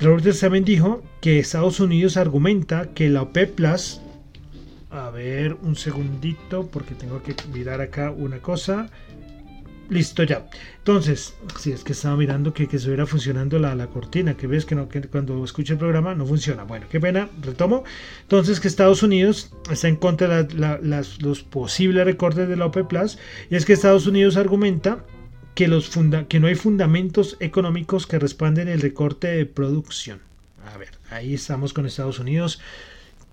Reuters 0.01 0.41
también 0.41 0.65
dijo 0.65 1.03
que 1.21 1.39
Estados 1.39 1.81
Unidos 1.81 2.17
argumenta 2.17 2.91
que 2.95 3.09
la 3.09 3.23
OPEP 3.23 3.55
Plus 3.55 4.01
a 4.95 5.11
ver, 5.11 5.55
un 5.63 5.77
segundito, 5.77 6.69
porque 6.69 6.95
tengo 6.95 7.23
que 7.23 7.35
mirar 7.53 7.81
acá 7.81 8.11
una 8.11 8.39
cosa. 8.39 8.89
Listo 9.91 10.23
ya. 10.23 10.47
Entonces, 10.79 11.35
si 11.59 11.73
es 11.73 11.85
que 11.85 11.93
estaba 11.93 12.17
mirando 12.17 12.55
que, 12.55 12.69
que 12.69 12.77
estuviera 12.77 13.05
funcionando 13.05 13.59
la, 13.59 13.75
la, 13.75 13.89
cortina, 13.89 14.35
que 14.35 14.47
ves 14.47 14.65
que, 14.65 14.75
no, 14.75 14.89
que 14.89 15.03
cuando 15.03 15.45
escucho 15.45 15.75
el 15.75 15.79
programa 15.79 16.15
no 16.15 16.25
funciona. 16.25 16.65
Bueno, 16.65 16.87
qué 16.89 17.01
pena, 17.01 17.29
retomo. 17.43 17.85
Entonces, 18.23 18.61
que 18.61 18.69
Estados 18.69 19.03
Unidos 19.03 19.53
está 19.71 19.89
en 19.89 19.97
contra 19.97 20.45
de 20.45 21.05
los 21.19 21.43
posibles 21.43 22.05
recortes 22.05 22.49
de 22.49 22.57
la 22.57 22.67
OPE 22.67 22.85
Plus, 22.85 23.19
y 23.51 23.57
es 23.57 23.67
que 23.67 23.75
Estados 23.75 24.07
Unidos 24.07 24.37
argumenta 24.37 25.05
que, 25.55 25.69
los 25.69 25.89
funda 25.89 26.27
que 26.29 26.41
no 26.41 26.47
hay 26.47 26.55
fundamentos 26.55 27.37
económicos 27.41 28.07
que 28.07 28.19
respalden 28.19 28.69
el 28.69 28.81
recorte 28.81 29.29
de 29.29 29.45
producción. 29.45 30.21
A 30.73 30.79
ver, 30.79 30.91
ahí 31.11 31.35
estamos 31.35 31.75
con 31.75 31.85
Estados 31.85 32.19
Unidos 32.19 32.61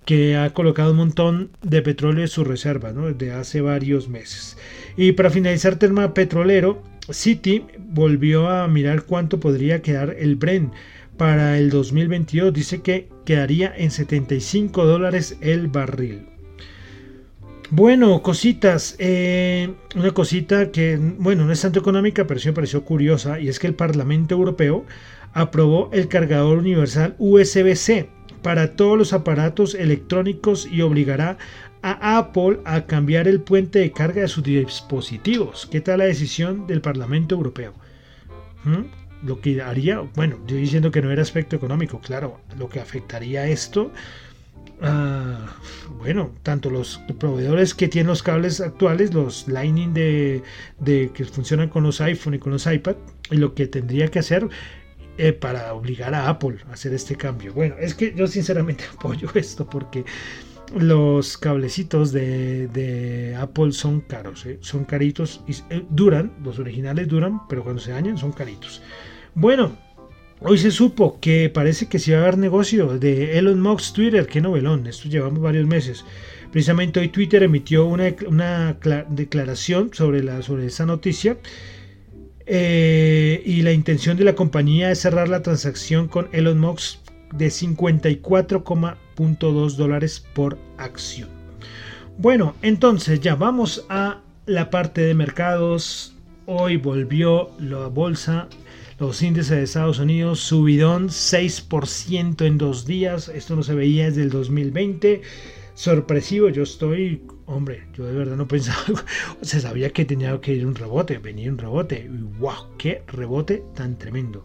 que 0.06 0.36
ha 0.36 0.50
colocado 0.52 0.92
un 0.92 0.98
montón 0.98 1.52
de 1.62 1.82
petróleo 1.82 2.24
en 2.24 2.28
su 2.28 2.44
reserva 2.44 2.92
desde 2.92 3.34
hace 3.34 3.62
varios 3.62 4.10
meses. 4.10 4.58
Y 4.98 5.14
para 5.14 5.30
finalizar 5.30 5.76
tema 5.76 6.14
petrolero, 6.14 6.84
Citi 7.12 7.66
volvió 7.78 8.50
a 8.50 8.68
mirar 8.68 9.04
cuánto 9.04 9.40
podría 9.40 9.82
quedar 9.82 10.16
el 10.18 10.36
Bren 10.36 10.72
para 11.18 11.58
el 11.58 11.70
2022. 11.70 12.54
Dice 12.54 12.82
que 12.82 13.10
quedaría 13.26 13.74
en 13.76 13.92
75 13.92 14.86
dólares 14.86 15.38
el 15.42 15.68
barril. 15.68 16.26
Bueno, 17.70 18.22
cositas. 18.22 18.96
Eh, 19.00 19.74
una 19.96 20.12
cosita 20.12 20.72
que, 20.72 20.98
bueno, 21.00 21.46
no 21.46 21.54
es 21.54 21.62
tanto 21.62 21.80
económica, 21.80 22.28
pero 22.28 22.40
sí 22.40 22.50
me 22.50 22.54
pareció 22.54 22.84
curiosa, 22.84 23.40
y 23.40 23.48
es 23.48 23.60
que 23.60 23.68
el 23.68 23.76
Parlamento 23.76 24.36
Europeo 24.36 24.86
aprobó 25.34 25.90
el 25.94 26.10
cargador 26.10 26.58
universal 26.58 27.16
USB-C 27.18 28.10
para 28.42 28.76
todos 28.76 28.98
los 28.98 29.14
aparatos 29.14 29.76
electrónicos 29.76 30.68
y 30.72 30.82
obligará 30.82 31.38
a 31.82 32.18
Apple 32.18 32.60
a 32.66 32.86
cambiar 32.86 33.28
el 33.28 33.42
puente 33.42 33.80
de 33.80 33.92
carga 33.92 34.22
de 34.22 34.28
sus 34.28 34.44
dispositivos. 34.44 35.68
¿Qué 35.70 35.82
tal 35.82 36.00
la 36.00 36.06
decisión 36.06 36.68
del 36.68 36.82
Parlamento 36.82 37.36
Europeo? 37.36 37.74
¿Mm? 38.64 39.28
Lo 39.28 39.42
que 39.42 39.62
haría, 39.62 40.00
bueno, 40.16 40.40
yo 40.48 40.56
diciendo 40.56 40.92
que 40.92 41.02
no 41.02 41.12
era 41.12 41.22
aspecto 41.22 41.56
económico, 41.56 42.00
claro, 42.00 42.40
lo 42.58 42.70
que 42.70 42.80
afectaría 42.80 43.48
esto, 43.48 43.92
ah, 44.82 45.56
bueno, 46.00 46.32
tanto 46.42 46.72
los 46.72 47.00
proveedores 47.20 47.76
que 47.76 47.88
tienen 47.88 48.08
los 48.08 48.24
cables 48.24 48.62
actuales, 48.62 49.14
los 49.14 49.48
Lightning 49.48 49.94
de, 49.94 50.42
de, 50.80 51.12
que 51.14 51.26
funcionan 51.26 51.70
con 51.70 51.84
los 51.84 52.02
iPhone 52.02 52.34
y 52.34 52.40
con 52.40 52.52
los 52.52 52.66
iPad, 52.66 52.96
y 53.30 53.38
lo 53.38 53.54
que 53.54 53.68
tendría 53.68 54.08
que 54.08 54.20
hacer 54.20 54.50
eh, 55.18 55.34
para 55.34 55.74
obligar 55.74 56.14
a 56.14 56.30
Apple 56.30 56.58
a 56.70 56.74
hacer 56.74 56.94
este 56.94 57.16
cambio. 57.16 57.54
Bueno, 57.54 57.76
es 57.80 57.94
que 57.94 58.14
yo 58.16 58.28
sinceramente 58.28 58.86
apoyo 58.94 59.30
esto 59.36 59.70
porque 59.70 60.06
los 60.76 61.38
cablecitos 61.38 62.12
de, 62.12 63.36
Apple 63.40 63.72
son 63.74 64.02
caros, 64.02 64.46
¿eh? 64.46 64.58
son 64.62 64.86
caritos 64.86 65.42
y 65.48 65.52
eh, 65.74 65.84
duran, 65.90 66.32
los 66.44 66.60
originales 66.60 67.08
duran, 67.08 67.42
pero 67.50 67.64
cuando 67.64 67.82
se 67.82 67.92
dañan 67.92 68.18
son 68.18 68.32
caritos. 68.32 68.82
Bueno, 69.36 69.76
hoy 70.40 70.58
se 70.58 70.72
supo 70.72 71.20
que 71.20 71.50
parece 71.50 71.88
que 71.88 72.00
se 72.00 72.14
va 72.14 72.20
a 72.20 72.22
haber 72.24 72.38
negocio 72.38 72.98
de 72.98 73.38
Elon 73.38 73.60
Musk 73.60 73.96
Twitter, 73.96 74.28
qué 74.28 74.40
novelón, 74.40 74.88
esto 74.88 75.10
llevamos 75.10 75.42
varios 75.42 75.68
meses. 75.68 76.06
Precisamente 76.52 77.00
hoy 77.00 77.10
Twitter 77.10 77.44
emitió 77.44 77.86
una, 77.86 78.14
una 78.28 78.78
declaración 79.10 79.92
sobre, 79.94 80.22
la, 80.24 80.42
sobre 80.42 80.66
esa 80.66 80.86
noticia. 80.86 81.38
Eh, 82.54 83.42
y 83.46 83.62
la 83.62 83.72
intención 83.72 84.18
de 84.18 84.26
la 84.26 84.36
compañía 84.36 84.92
es 84.92 85.00
cerrar 85.00 85.30
la 85.30 85.42
transacción 85.42 86.10
con 86.10 86.28
Elon 86.34 86.60
Musk 86.60 87.00
de 87.34 87.48
54,2 87.48 89.76
dólares 89.78 90.26
por 90.34 90.58
acción. 90.78 91.30
Bueno, 92.18 92.54
entonces 92.62 93.22
ya 93.22 93.36
vamos 93.36 93.86
a 93.88 94.20
la 94.48 94.70
parte 94.70 95.00
de 95.00 95.14
mercados. 95.14 96.14
Hoy 96.46 96.76
volvió 96.76 97.52
la 97.58 97.88
bolsa, 97.88 98.50
los 99.00 99.22
índices 99.22 99.52
de 99.52 99.64
Estados 99.64 100.00
Unidos, 100.00 100.42
subidón 100.42 101.08
6% 101.08 102.46
en 102.46 102.58
dos 102.58 102.86
días. 102.86 103.30
Esto 103.30 103.56
no 103.56 103.64
se 103.64 103.76
veía 103.76 104.08
desde 104.08 104.24
el 104.24 104.30
2020. 104.30 105.22
Sorpresivo, 105.82 106.48
yo 106.50 106.62
estoy, 106.62 107.24
hombre, 107.48 107.88
yo 107.96 108.06
de 108.06 108.14
verdad 108.14 108.36
no 108.36 108.48
pensaba, 108.48 109.04
se 109.42 109.60
sabía 109.60 109.90
que 109.90 110.06
tenía 110.06 110.40
que 110.40 110.54
ir 110.54 110.68
un 110.68 110.76
rebote, 110.76 111.18
venía 111.18 111.50
un 111.50 111.58
rebote. 111.58 112.08
¡Wow! 112.38 112.78
¡Qué 112.78 113.02
rebote 113.08 113.64
tan 113.74 113.98
tremendo! 113.98 114.44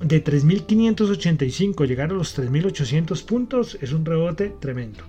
de 0.00 0.24
3.585 0.24 1.86
llegar 1.86 2.08
a 2.08 2.14
los 2.14 2.38
3.800 2.38 3.22
puntos 3.26 3.76
es 3.82 3.92
un 3.92 4.06
rebote 4.06 4.54
tremendo. 4.58 5.04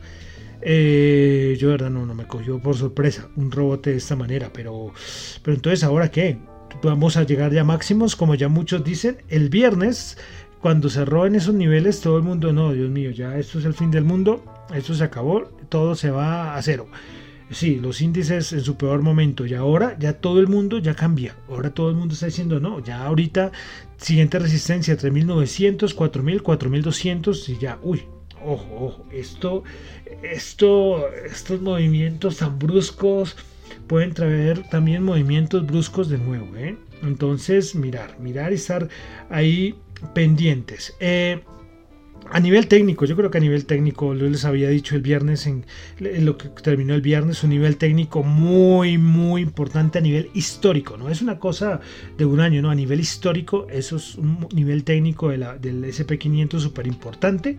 Eh, 0.62 1.56
yo 1.58 1.70
de 1.70 1.74
verdad 1.76 1.92
no, 1.92 2.06
no 2.06 2.14
me 2.14 2.28
cogió 2.28 2.60
por 2.60 2.76
sorpresa 2.76 3.30
un 3.38 3.50
rebote 3.50 3.92
de 3.92 3.98
esta 3.98 4.18
manera, 4.18 4.52
pero, 4.52 4.92
pero 5.44 5.56
entonces 5.56 5.82
ahora 5.86 6.12
qué? 6.12 6.40
Vamos 6.84 7.16
a 7.16 7.24
llegar 7.24 7.54
ya 7.54 7.64
máximos, 7.64 8.18
como 8.18 8.36
ya 8.36 8.50
muchos 8.50 8.84
dicen, 8.84 9.20
el 9.30 9.48
viernes, 9.48 10.18
cuando 10.62 10.90
cerró 10.90 11.26
en 11.26 11.36
esos 11.36 11.54
niveles, 11.54 12.02
todo 12.02 12.18
el 12.18 12.24
mundo, 12.24 12.52
no, 12.54 12.74
Dios 12.74 12.90
mío, 12.90 13.12
ya 13.12 13.38
esto 13.38 13.60
es 13.60 13.66
el 13.66 13.74
fin 13.74 13.92
del 13.92 14.04
mundo, 14.04 14.44
esto 14.74 14.94
se 14.94 15.04
acabó, 15.04 15.44
todo 15.70 15.96
se 15.96 16.10
va 16.10 16.56
a 16.56 16.62
cero. 16.62 16.88
Sí, 17.50 17.78
los 17.78 18.02
índices 18.02 18.52
en 18.52 18.62
su 18.62 18.76
peor 18.76 19.02
momento 19.02 19.46
y 19.46 19.54
ahora 19.54 19.96
ya 19.98 20.14
todo 20.14 20.42
el 20.42 20.48
mundo 20.48 20.80
ya 20.80 20.96
cambia. 20.96 21.36
Ahora 21.48 21.70
todo 21.74 21.90
el 21.90 21.96
mundo 21.96 22.14
está 22.14 22.26
diciendo 22.26 22.60
no, 22.60 22.84
ya 22.84 23.06
ahorita 23.06 23.54
siguiente 23.96 24.38
resistencia 24.38 24.98
3900, 24.98 25.94
4000, 25.94 26.44
4200 26.44 27.50
y 27.50 27.58
ya, 27.58 27.80
uy, 27.84 28.04
ojo, 28.44 28.68
ojo, 28.78 29.06
esto, 29.14 29.64
esto, 30.24 31.08
estos 31.14 31.62
movimientos 31.62 32.38
tan 32.38 32.60
bruscos 32.60 33.38
pueden 33.88 34.14
traer 34.14 34.64
también 34.70 35.04
movimientos 35.04 35.66
bruscos 35.66 36.10
de 36.10 36.18
nuevo, 36.18 36.56
¿eh? 36.56 36.78
Entonces, 37.04 37.76
mirar, 37.76 38.20
mirar 38.20 38.52
y 38.52 38.56
estar 38.56 38.90
ahí 39.30 39.76
pendientes. 40.14 40.96
Eh, 41.00 41.42
a 42.30 42.40
nivel 42.40 42.68
técnico, 42.68 43.06
yo 43.06 43.16
creo 43.16 43.32
que 43.32 43.38
a 43.38 43.42
nivel 43.42 43.66
técnico, 43.66 44.14
yo 44.14 44.28
les 44.28 44.44
había 44.44 44.70
dicho 44.70 44.96
el 44.96 45.02
viernes, 45.02 45.48
en, 45.48 45.66
lo 46.00 46.38
que 46.38 46.50
terminó 46.50 46.94
el 46.94 47.02
viernes, 47.02 47.44
un 47.44 47.52
nivel 47.52 47.78
técnico 47.78 48.24
muy, 48.24 48.98
muy 48.98 49.42
importante 49.42 50.00
a 50.00 50.02
nivel 50.02 50.30
histórico, 50.34 50.98
¿no? 50.98 51.10
Es 51.10 51.22
una 51.22 51.40
cosa 51.40 51.80
de 52.18 52.26
un 52.26 52.40
año, 52.40 52.62
¿no? 52.62 52.70
A 52.70 52.76
nivel 52.76 53.00
histórico, 53.00 53.68
eso 53.70 53.96
es 53.96 54.16
un 54.16 54.48
nivel 54.54 54.84
técnico 54.84 55.30
de 55.30 55.38
del 55.38 55.86
SP500 55.86 56.60
súper 56.60 56.88
importante. 56.88 57.58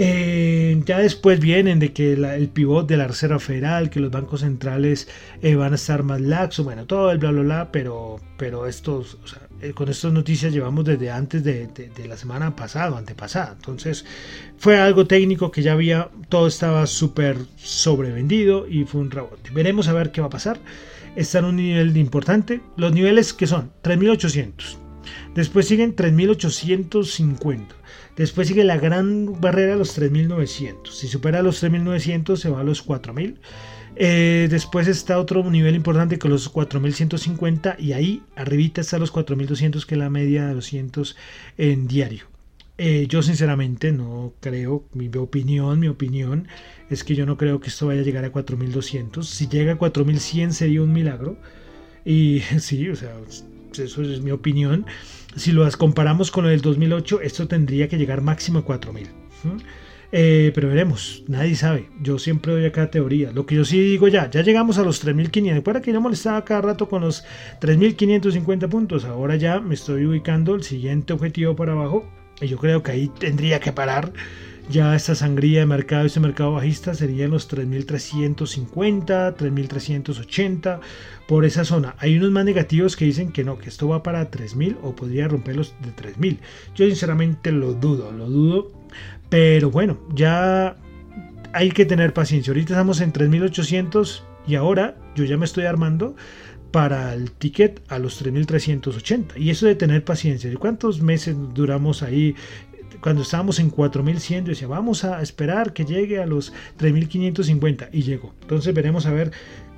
Eh, 0.00 0.80
ya 0.86 1.00
después 1.00 1.40
vienen 1.40 1.80
de 1.80 1.92
que 1.92 2.12
el 2.12 2.48
pivot 2.50 2.86
de 2.86 2.96
la 2.96 3.08
Reserva 3.08 3.40
Federal, 3.40 3.90
que 3.90 3.98
los 3.98 4.12
bancos 4.12 4.42
centrales 4.42 5.08
eh, 5.42 5.56
van 5.56 5.72
a 5.72 5.74
estar 5.74 6.04
más 6.04 6.20
laxos, 6.20 6.64
bueno, 6.64 6.86
todo 6.86 7.10
el 7.10 7.18
bla 7.18 7.32
bla 7.32 7.42
bla, 7.42 7.72
pero, 7.72 8.20
pero 8.36 8.68
estos, 8.68 9.18
o 9.24 9.26
sea, 9.26 9.40
eh, 9.60 9.72
con 9.72 9.88
estas 9.88 10.12
noticias 10.12 10.52
llevamos 10.52 10.84
desde 10.84 11.10
antes 11.10 11.42
de, 11.42 11.68
la 12.06 12.16
semana 12.16 12.54
pasada, 12.54 12.96
antepasada. 12.96 13.54
Entonces 13.56 14.04
fue 14.56 14.78
algo 14.78 15.08
técnico 15.08 15.50
que 15.50 15.62
ya 15.62 15.72
había, 15.72 16.10
todo 16.28 16.46
estaba 16.46 16.86
súper 16.86 17.36
sobrevendido 17.56 18.68
y 18.68 18.84
fue 18.84 19.00
un 19.00 19.10
rebote. 19.10 19.50
Veremos 19.50 19.88
a 19.88 19.94
ver 19.94 20.12
qué 20.12 20.20
va 20.20 20.28
a 20.28 20.30
pasar. 20.30 20.60
Está 21.16 21.40
en 21.40 21.46
un 21.46 21.56
nivel 21.56 21.96
importante. 21.96 22.60
Los 22.76 22.92
niveles 22.92 23.32
que 23.32 23.48
son 23.48 23.72
3800. 23.82 24.78
Después 25.34 25.66
siguen 25.66 25.96
3850. 25.96 27.77
Después 28.18 28.48
sigue 28.48 28.64
la 28.64 28.78
gran 28.78 29.40
barrera 29.40 29.76
los 29.76 29.94
3900. 29.94 30.98
Si 30.98 31.06
supera 31.06 31.40
los 31.40 31.60
3900 31.60 32.40
se 32.40 32.50
va 32.50 32.60
a 32.60 32.64
los 32.64 32.82
4000. 32.82 33.38
Eh, 33.94 34.48
después 34.50 34.88
está 34.88 35.20
otro 35.20 35.48
nivel 35.48 35.76
importante 35.76 36.18
con 36.18 36.32
los 36.32 36.48
4150 36.48 37.76
y 37.78 37.92
ahí 37.92 38.22
arribita 38.34 38.80
está 38.80 38.98
los 38.98 39.12
4200 39.12 39.86
que 39.86 39.94
es 39.94 39.98
la 39.98 40.10
media 40.10 40.48
de 40.48 40.54
200 40.54 41.16
en 41.58 41.86
diario. 41.86 42.24
Eh, 42.76 43.06
yo 43.08 43.22
sinceramente 43.22 43.92
no 43.92 44.32
creo, 44.40 44.84
mi 44.94 45.08
opinión, 45.16 45.78
mi 45.78 45.86
opinión 45.86 46.48
es 46.90 47.04
que 47.04 47.14
yo 47.14 47.24
no 47.24 47.36
creo 47.36 47.60
que 47.60 47.68
esto 47.68 47.86
vaya 47.86 48.00
a 48.00 48.04
llegar 48.04 48.24
a 48.24 48.32
4200. 48.32 49.28
Si 49.28 49.46
llega 49.46 49.74
a 49.74 49.78
4100 49.78 50.52
sería 50.54 50.82
un 50.82 50.92
milagro. 50.92 51.38
Y 52.04 52.40
sí, 52.58 52.88
o 52.88 52.96
sea, 52.96 53.14
eso 53.72 54.02
es 54.02 54.20
mi 54.22 54.32
opinión. 54.32 54.86
Si 55.36 55.52
lo 55.52 55.68
comparamos 55.72 56.30
con 56.30 56.44
lo 56.44 56.50
del 56.50 56.60
2008, 56.60 57.20
esto 57.20 57.46
tendría 57.46 57.88
que 57.88 57.98
llegar 57.98 58.22
máximo 58.22 58.60
a 58.60 58.64
4000. 58.64 59.08
Eh, 60.10 60.52
pero 60.54 60.68
veremos, 60.68 61.22
nadie 61.28 61.54
sabe. 61.54 61.88
Yo 62.00 62.18
siempre 62.18 62.52
doy 62.52 62.64
acá 62.64 62.90
teoría. 62.90 63.30
Lo 63.32 63.44
que 63.44 63.56
yo 63.56 63.64
sí 63.64 63.78
digo 63.78 64.08
ya, 64.08 64.30
ya 64.30 64.42
llegamos 64.42 64.78
a 64.78 64.82
los 64.82 65.00
3500. 65.00 65.58
Recuerda 65.60 65.82
que 65.82 65.92
yo 65.92 66.00
molestaba 66.00 66.44
cada 66.44 66.62
rato 66.62 66.88
con 66.88 67.02
los 67.02 67.24
3550 67.60 68.68
puntos. 68.68 69.04
Ahora 69.04 69.36
ya 69.36 69.60
me 69.60 69.74
estoy 69.74 70.06
ubicando 70.06 70.54
el 70.54 70.62
siguiente 70.62 71.12
objetivo 71.12 71.54
para 71.54 71.72
abajo. 71.72 72.08
Y 72.40 72.46
yo 72.46 72.56
creo 72.56 72.82
que 72.82 72.92
ahí 72.92 73.08
tendría 73.18 73.60
que 73.60 73.72
parar. 73.72 74.12
Ya 74.70 74.94
esta 74.94 75.14
sangría 75.14 75.60
de 75.60 75.66
mercado, 75.66 76.04
este 76.04 76.20
mercado 76.20 76.52
bajista 76.52 76.94
serían 76.94 77.30
los 77.30 77.48
3350, 77.48 79.34
3380 79.34 80.80
por 81.26 81.44
esa 81.46 81.64
zona. 81.64 81.94
Hay 81.98 82.18
unos 82.18 82.30
más 82.30 82.44
negativos 82.44 82.96
que 82.96 83.06
dicen 83.06 83.32
que 83.32 83.44
no, 83.44 83.58
que 83.58 83.70
esto 83.70 83.88
va 83.88 84.02
para 84.02 84.30
3000 84.30 84.76
o 84.82 84.94
podría 84.94 85.26
romper 85.26 85.56
los 85.56 85.74
de 85.80 85.90
3000. 85.92 86.40
Yo 86.74 86.86
sinceramente 86.86 87.50
lo 87.50 87.72
dudo, 87.72 88.12
lo 88.12 88.28
dudo 88.28 88.78
pero 89.28 89.70
bueno, 89.70 89.98
ya 90.14 90.76
hay 91.52 91.70
que 91.70 91.84
tener 91.84 92.12
paciencia. 92.12 92.50
Ahorita 92.50 92.74
estamos 92.74 93.00
en 93.00 93.12
3800 93.12 94.24
y 94.46 94.54
ahora 94.54 94.96
yo 95.14 95.24
ya 95.24 95.36
me 95.36 95.44
estoy 95.44 95.64
armando 95.64 96.16
para 96.70 97.14
el 97.14 97.30
ticket 97.32 97.82
a 97.88 97.98
los 97.98 98.18
3380. 98.18 99.38
Y 99.38 99.50
eso 99.50 99.66
de 99.66 99.74
tener 99.74 100.04
paciencia. 100.04 100.52
¿Cuántos 100.58 101.00
meses 101.00 101.36
duramos 101.54 102.02
ahí? 102.02 102.34
Cuando 103.00 103.22
estábamos 103.22 103.58
en 103.58 103.70
4100, 103.70 104.44
yo 104.44 104.50
decía, 104.50 104.68
vamos 104.68 105.04
a 105.04 105.22
esperar 105.22 105.72
que 105.72 105.84
llegue 105.84 106.20
a 106.20 106.26
los 106.26 106.52
3550 106.76 107.90
y 107.92 108.02
llegó. 108.02 108.34
Entonces 108.42 108.74
veremos 108.74 109.06
a 109.06 109.12
ver. 109.12 109.32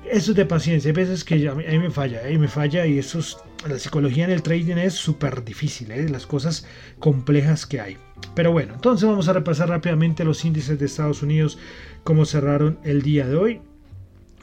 Eso 0.09 0.33
de 0.33 0.45
paciencia. 0.45 0.89
Hay 0.89 0.95
veces 0.95 1.23
que 1.23 1.47
a 1.47 1.53
mí, 1.53 1.63
me 1.63 1.91
falla, 1.91 2.21
ahí 2.25 2.37
me 2.37 2.47
falla 2.47 2.85
y 2.87 2.97
eso 2.97 3.19
es, 3.19 3.37
la 3.69 3.77
psicología 3.77 4.25
en 4.25 4.31
el 4.31 4.41
trading 4.41 4.77
es 4.77 4.95
súper 4.95 5.43
difícil, 5.45 5.91
¿eh? 5.91 6.09
las 6.09 6.25
cosas 6.25 6.65
complejas 6.99 7.65
que 7.67 7.79
hay. 7.79 7.97
Pero 8.33 8.51
bueno, 8.51 8.73
entonces 8.73 9.07
vamos 9.07 9.27
a 9.27 9.33
repasar 9.33 9.69
rápidamente 9.69 10.23
los 10.23 10.43
índices 10.43 10.79
de 10.79 10.85
Estados 10.87 11.21
Unidos, 11.21 11.59
como 12.03 12.25
cerraron 12.25 12.79
el 12.83 13.03
día 13.03 13.27
de 13.27 13.35
hoy. 13.35 13.61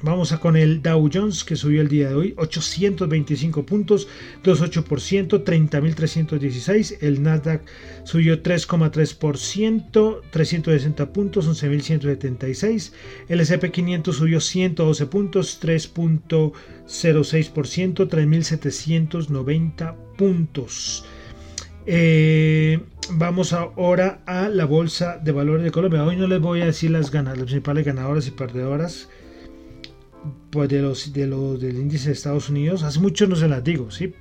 Vamos 0.01 0.31
a 0.31 0.39
con 0.39 0.57
el 0.57 0.81
Dow 0.81 1.11
Jones 1.13 1.43
que 1.43 1.57
subió 1.57 1.81
el 1.81 1.89
día 1.89 2.11
de 2.11 2.15
hoy 2.15 2.33
825 2.37 3.67
puntos, 3.67 4.07
2,8%, 4.45 5.43
30.316. 5.43 6.99
El 7.01 7.21
Nasdaq 7.21 7.63
subió 8.05 8.41
3,3%, 8.41 10.21
360 10.31 11.13
puntos, 11.13 11.49
11.176. 11.49 12.93
El 13.29 13.41
S&P 13.41 13.73
500 13.73 14.17
subió 14.17 14.41
112 14.41 15.07
puntos, 15.07 15.61
3.06%, 15.61 18.09
3.790 18.09 19.97
puntos. 20.17 21.05
Eh, 21.87 22.79
vamos 23.11 23.53
ahora 23.53 24.23
a 24.27 24.49
la 24.49 24.65
Bolsa 24.65 25.19
de 25.19 25.33
Valores 25.33 25.65
de 25.65 25.73
Colombia. 25.73 26.05
Hoy 26.05 26.15
no 26.15 26.29
les 26.29 26.41
voy 26.41 26.61
a 26.61 26.67
decir 26.67 26.93
las, 26.93 27.11
ganas, 27.11 27.37
las 27.37 27.47
principales 27.47 27.85
ganadoras 27.85 28.29
y 28.29 28.31
perdedoras 28.31 29.09
pues 30.51 30.69
de 30.69 30.83
los, 30.83 31.13
de 31.13 31.27
los 31.27 31.61
del 31.61 31.77
índice 31.77 32.09
de 32.09 32.15
Estados 32.15 32.49
Unidos. 32.49 32.83
Hace 32.83 33.01
mucho 33.01 33.27
no 33.27 33.37
se 33.37 33.49
las 33.49 33.63
digo, 33.63 33.91
¿sí? 33.91 34.15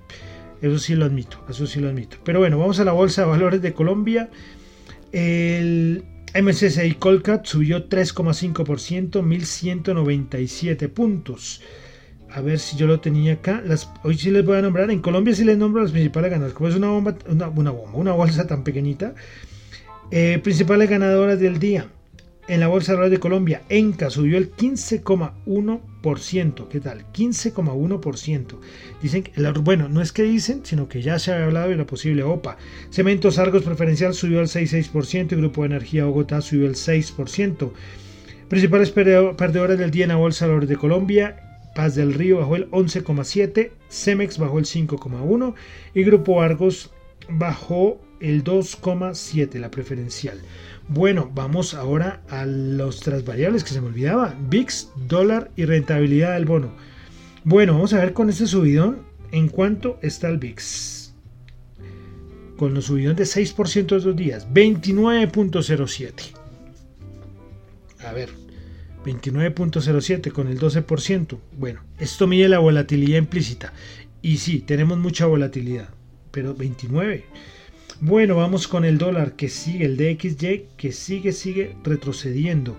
Eso 0.62 0.80
sí 0.80 0.96
lo 0.96 1.06
admito, 1.06 1.44
eso 1.50 1.68
sí 1.68 1.80
lo 1.80 1.90
admito. 1.90 2.18
Pero 2.24 2.40
bueno, 2.40 2.58
vamos 2.58 2.80
a 2.80 2.84
la 2.84 2.92
Bolsa 2.92 3.22
de 3.22 3.28
Valores 3.28 3.62
de 3.62 3.74
Colombia. 3.74 4.30
El 5.12 6.04
MSCI 6.34 6.96
Colcat 6.96 7.46
subió 7.46 7.88
3,5%, 7.88 9.24
1197 9.24 10.90
puntos. 10.90 11.62
A 12.30 12.42
ver 12.42 12.60
si 12.60 12.76
yo 12.76 12.88
lo 12.88 13.00
tenía 13.00 13.34
acá. 13.34 13.64
Hoy 14.04 14.18
sí 14.18 14.32
les 14.32 14.44
voy 14.46 14.58
a 14.58 14.62
nombrar. 14.62 14.92
En 14.92 15.02
Colombia 15.02 15.34
sí 15.34 15.44
les 15.44 15.58
nombro 15.58 15.82
las 15.84 15.92
principales 15.92 16.32
ganadoras. 16.32 16.56
Como 16.56 16.70
es 16.70 16.76
una 16.76 16.90
bomba, 16.90 17.16
una, 17.30 17.48
bomba, 17.48 17.72
una 17.94 18.12
bolsa 18.14 18.48
tan 18.48 18.64
pequeñita. 18.64 19.16
Eh, 20.12 20.40
principales 20.44 20.90
ganadoras 20.90 21.40
del 21.40 21.60
día 21.60 21.90
en 22.48 22.62
la 22.62 22.68
Bolsa 22.68 22.92
de 22.92 22.98
Valores 22.98 23.12
de 23.12 23.20
Colombia, 23.20 23.62
Enca 23.70 24.10
subió 24.10 24.38
el 24.38 24.56
15,1%. 24.56 26.68
¿Qué 26.70 26.80
tal? 26.80 27.06
15,1%. 27.12 28.56
Dicen 29.02 29.26
bueno, 29.64 29.90
no 29.90 30.02
es 30.02 30.14
que 30.14 30.24
dicen, 30.24 30.62
sino 30.64 30.88
que 30.88 31.02
ya 31.02 31.20
se 31.20 31.34
ha 31.34 31.44
hablado 31.44 31.70
de 31.70 31.76
la 31.76 31.86
posible 31.86 32.24
OPA. 32.24 32.58
Cementos 32.90 33.38
Argos 33.38 33.64
Preferencial 33.64 34.14
subió 34.14 34.40
el 34.40 34.48
6,6%. 34.48 35.34
El 35.34 35.40
Grupo 35.40 35.62
de 35.62 35.68
Energía 35.68 36.06
Bogotá 36.06 36.40
subió 36.42 36.68
el 36.68 36.76
6%. 36.76 37.72
Principales 38.48 38.92
perdedores 38.92 39.78
del 39.78 39.92
día 39.92 40.06
en 40.06 40.10
la 40.10 40.16
Bolsa 40.16 40.46
de 40.46 40.52
Valores 40.52 40.70
de 40.70 40.78
Colombia. 40.78 41.44
Paz 41.76 41.96
del 41.96 42.14
Río 42.14 42.38
bajó 42.38 42.56
el 42.56 42.72
11,7%. 42.72 43.72
Cemex 43.90 44.38
bajó 44.38 44.60
el 44.60 44.66
5,1%. 44.66 45.54
Y 45.94 46.04
Grupo 46.04 46.42
Argos 46.42 46.92
bajó 47.30 48.00
el 48.20 48.44
2,7%, 48.44 49.60
la 49.60 49.70
preferencial. 49.70 50.42
Bueno, 50.90 51.30
vamos 51.34 51.74
ahora 51.74 52.22
a 52.30 52.46
los 52.46 53.02
otras 53.02 53.26
variables 53.26 53.64
que 53.64 53.72
se 53.72 53.82
me 53.82 53.88
olvidaba. 53.88 54.36
VIX, 54.48 54.90
dólar 55.08 55.52
y 55.58 55.66
rentabilidad 55.66 56.34
del 56.34 56.46
bono. 56.46 56.72
Bueno, 57.44 57.74
vamos 57.74 57.94
a 57.94 58.00
ver 58.00 58.14
con 58.14 58.30
este 58.30 58.48
subidón 58.48 59.00
en 59.32 59.50
cuánto 59.50 60.00
está 60.02 60.30
el 60.30 60.38
VIX. 60.38 61.14
Con 62.58 62.74
los 62.74 62.86
subidón 62.86 63.18
de 63.18 63.26
6% 63.26 63.88
de 63.88 64.00
dos 64.00 64.16
días, 64.16 64.48
29.07. 64.52 66.14
A 68.06 68.14
ver, 68.14 68.30
29.07 69.04 70.32
con 70.32 70.48
el 70.48 70.58
12%. 70.58 71.38
Bueno, 71.58 71.82
esto 72.00 72.28
mide 72.28 72.48
la 72.48 72.60
volatilidad 72.60 73.18
implícita. 73.18 73.74
Y 74.22 74.38
sí, 74.38 74.60
tenemos 74.60 74.98
mucha 74.98 75.26
volatilidad, 75.26 75.90
pero 76.32 76.56
29. 76.56 77.26
Bueno, 78.00 78.36
vamos 78.36 78.68
con 78.68 78.86
el 78.86 79.00
dólar 79.00 79.34
que 79.34 79.50
sigue, 79.50 79.86
el 79.86 79.98
DXY 79.98 80.68
que 80.78 80.92
sigue, 80.92 81.32
sigue 81.32 81.76
retrocediendo. 81.84 82.78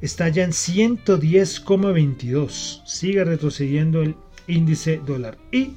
Está 0.00 0.30
ya 0.30 0.44
en 0.44 0.52
110,22. 0.52 2.80
Sigue 2.86 3.24
retrocediendo 3.24 4.00
el 4.02 4.16
índice 4.46 5.02
dólar. 5.04 5.36
Y 5.52 5.72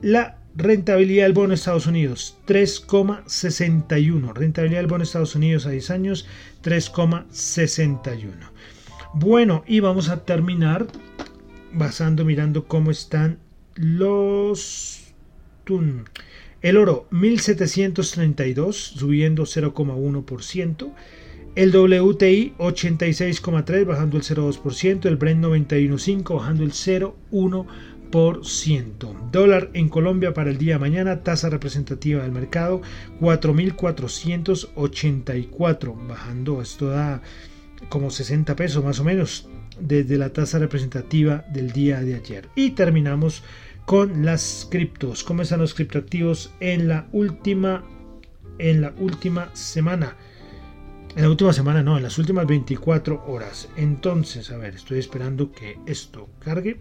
la 0.00 0.38
rentabilidad 0.54 1.24
del 1.24 1.32
bono 1.32 1.48
de 1.48 1.56
Estados 1.56 1.88
Unidos, 1.88 2.36
3,61. 2.46 4.32
Rentabilidad 4.32 4.78
del 4.80 4.86
bono 4.86 4.98
de 4.98 5.06
Estados 5.06 5.34
Unidos 5.34 5.66
a 5.66 5.70
10 5.70 5.90
años, 5.90 6.28
3,61. 6.62 8.30
Bueno, 9.14 9.64
y 9.66 9.80
vamos 9.80 10.08
a 10.08 10.24
terminar 10.24 10.86
basando, 11.72 12.24
mirando 12.24 12.66
cómo 12.66 12.92
están 12.92 13.40
los... 13.74 14.98
El 16.62 16.76
oro 16.76 17.06
1732 17.10 18.76
subiendo 18.76 19.44
0,1%. 19.44 20.92
El 21.56 21.74
WTI 21.74 22.54
86,3 22.58 23.86
bajando 23.86 24.18
el 24.18 24.22
0,2%. 24.22 25.06
El 25.06 25.16
Brent 25.16 25.42
91,5 25.44 26.36
bajando 26.36 26.62
el 26.64 26.72
0,1%. 26.72 29.30
Dólar 29.30 29.70
en 29.72 29.88
Colombia 29.88 30.34
para 30.34 30.50
el 30.50 30.58
día 30.58 30.74
de 30.74 30.80
mañana, 30.80 31.22
tasa 31.22 31.48
representativa 31.48 32.22
del 32.22 32.32
mercado 32.32 32.82
4.484 33.20 36.08
bajando. 36.08 36.60
Esto 36.60 36.88
da 36.88 37.22
como 37.88 38.10
60 38.10 38.54
pesos 38.54 38.84
más 38.84 39.00
o 39.00 39.04
menos 39.04 39.48
desde 39.80 40.18
la 40.18 40.30
tasa 40.32 40.58
representativa 40.58 41.44
del 41.52 41.72
día 41.72 42.02
de 42.02 42.16
ayer. 42.16 42.48
Y 42.54 42.72
terminamos 42.72 43.42
con 43.90 44.24
las 44.24 44.68
criptos. 44.70 45.24
¿Cómo 45.24 45.42
están 45.42 45.58
los 45.58 45.74
criptoactivos 45.74 46.52
en 46.60 46.86
la 46.86 47.08
última 47.10 47.82
en 48.60 48.82
la 48.82 48.94
última 49.00 49.50
semana? 49.52 50.16
En 51.16 51.22
la 51.22 51.28
última 51.28 51.52
semana, 51.52 51.82
no, 51.82 51.96
en 51.96 52.04
las 52.04 52.16
últimas 52.16 52.46
24 52.46 53.24
horas. 53.26 53.68
Entonces, 53.74 54.52
a 54.52 54.58
ver, 54.58 54.76
estoy 54.76 55.00
esperando 55.00 55.50
que 55.50 55.76
esto 55.86 56.28
cargue. 56.38 56.78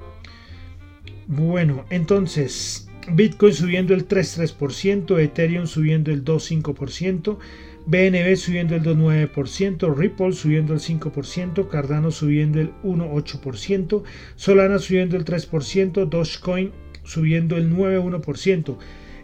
Bueno, 1.26 1.84
entonces, 1.90 2.88
Bitcoin 3.12 3.56
subiendo 3.56 3.96
el 3.96 4.08
3,3%, 4.08 5.20
Ethereum 5.20 5.66
subiendo 5.66 6.12
el 6.12 6.24
2,5%, 6.24 7.40
BNB 7.88 8.36
subiendo 8.36 8.76
el 8.76 8.84
2,9%, 8.84 9.96
Ripple 9.98 10.34
subiendo 10.34 10.76
el 10.76 10.80
5%, 10.80 11.70
Cardano 11.70 12.12
subiendo 12.12 12.62
el 12.62 12.72
1,8%, 12.84 14.04
Solana 14.36 14.78
subiendo 14.78 15.18
el 15.18 15.26
3%, 15.26 16.08
Dogecoin 16.08 16.72
subiendo 17.10 17.58
el 17.58 17.76
9,1%. 17.76 18.78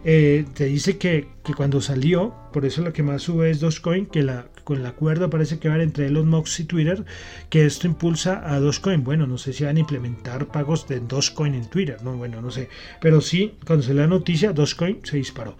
Eh, 0.08 0.44
te 0.54 0.66
dice 0.66 0.98
que, 0.98 1.28
cuando 1.56 1.80
salió, 1.80 2.34
por 2.52 2.64
eso 2.64 2.82
lo 2.82 2.92
que 2.92 3.02
más 3.02 3.22
sube 3.22 3.50
es 3.50 3.60
Dogecoin, 3.60 4.06
que 4.06 4.22
la, 4.22 4.46
con 4.62 4.78
el 4.78 4.86
acuerdo 4.86 5.30
parece 5.30 5.58
que 5.58 5.68
va 5.68 5.82
entre 5.82 6.06
Elon 6.06 6.28
Musk 6.28 6.60
y 6.60 6.64
Twitter, 6.64 7.04
que 7.48 7.64
esto 7.66 7.86
impulsa 7.86 8.42
a 8.52 8.60
Dogecoin. 8.60 9.02
Bueno, 9.02 9.26
no 9.26 9.38
sé 9.38 9.52
si 9.52 9.64
van 9.64 9.76
a 9.76 9.80
implementar 9.80 10.46
pagos 10.46 10.86
de 10.86 11.00
Dogecoin 11.00 11.54
en 11.54 11.68
Twitter, 11.70 11.96
no, 12.02 12.16
bueno, 12.16 12.40
no 12.40 12.50
sé. 12.50 12.68
Pero 13.00 13.20
sí, 13.20 13.54
cuando 13.66 13.84
se 13.84 13.94
la 13.94 14.06
noticia, 14.06 14.52
Dogecoin 14.52 15.00
se 15.02 15.16
disparó. 15.16 15.56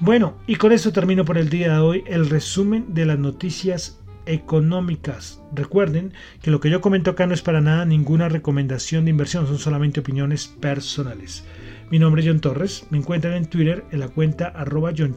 Bueno, 0.00 0.38
y 0.46 0.56
con 0.56 0.72
esto 0.72 0.92
termino 0.92 1.24
por 1.24 1.38
el 1.38 1.48
día 1.48 1.74
de 1.74 1.78
hoy 1.78 2.04
el 2.06 2.28
resumen 2.28 2.94
de 2.94 3.06
las 3.06 3.18
noticias 3.18 4.00
económicas. 4.26 5.40
Recuerden 5.54 6.12
que 6.42 6.50
lo 6.50 6.60
que 6.60 6.70
yo 6.70 6.80
comento 6.80 7.12
acá 7.12 7.26
no 7.26 7.34
es 7.34 7.42
para 7.42 7.60
nada 7.60 7.84
ninguna 7.84 8.28
recomendación 8.28 9.04
de 9.04 9.10
inversión, 9.10 9.46
son 9.46 9.58
solamente 9.58 10.00
opiniones 10.00 10.46
personales. 10.48 11.44
Mi 11.90 11.98
nombre 11.98 12.22
es 12.22 12.28
John 12.28 12.40
Torres, 12.40 12.86
me 12.90 12.98
encuentran 12.98 13.34
en 13.34 13.46
Twitter 13.46 13.84
en 13.92 14.00
la 14.00 14.08
cuenta 14.08 14.48
arroba 14.48 14.92
John 14.96 15.14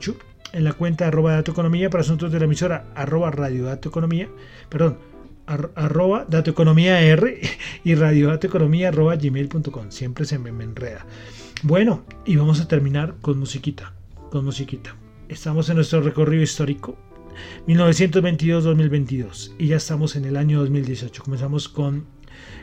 en 0.53 0.63
la 0.63 0.73
cuenta 0.73 1.07
arroba 1.07 1.33
Dato 1.33 1.51
Economía 1.51 1.89
para 1.89 2.01
asuntos 2.01 2.31
de 2.31 2.39
la 2.39 2.45
emisora 2.45 2.87
arroba 2.95 3.31
Radio 3.31 3.65
Dato 3.65 3.89
Economía, 3.89 4.29
perdón, 4.69 4.97
arroba 5.45 6.25
Dato 6.27 6.51
Economía 6.51 7.01
R 7.01 7.41
y 7.83 7.95
Radio 7.95 8.27
Dato 8.27 8.47
Economía 8.47 8.89
arroba 8.89 9.15
gmail.com, 9.15 9.91
siempre 9.91 10.25
se 10.25 10.39
me, 10.39 10.51
me 10.51 10.65
enreda. 10.65 11.05
Bueno, 11.63 12.03
y 12.25 12.35
vamos 12.35 12.59
a 12.59 12.67
terminar 12.67 13.15
con 13.21 13.39
musiquita, 13.39 13.93
con 14.29 14.45
musiquita. 14.45 14.95
Estamos 15.29 15.69
en 15.69 15.77
nuestro 15.77 16.01
recorrido 16.01 16.43
histórico 16.43 16.97
1922-2022 17.67 19.55
y 19.57 19.67
ya 19.67 19.77
estamos 19.77 20.15
en 20.15 20.25
el 20.25 20.37
año 20.37 20.59
2018. 20.59 21.23
Comenzamos 21.23 21.69
con 21.69 22.05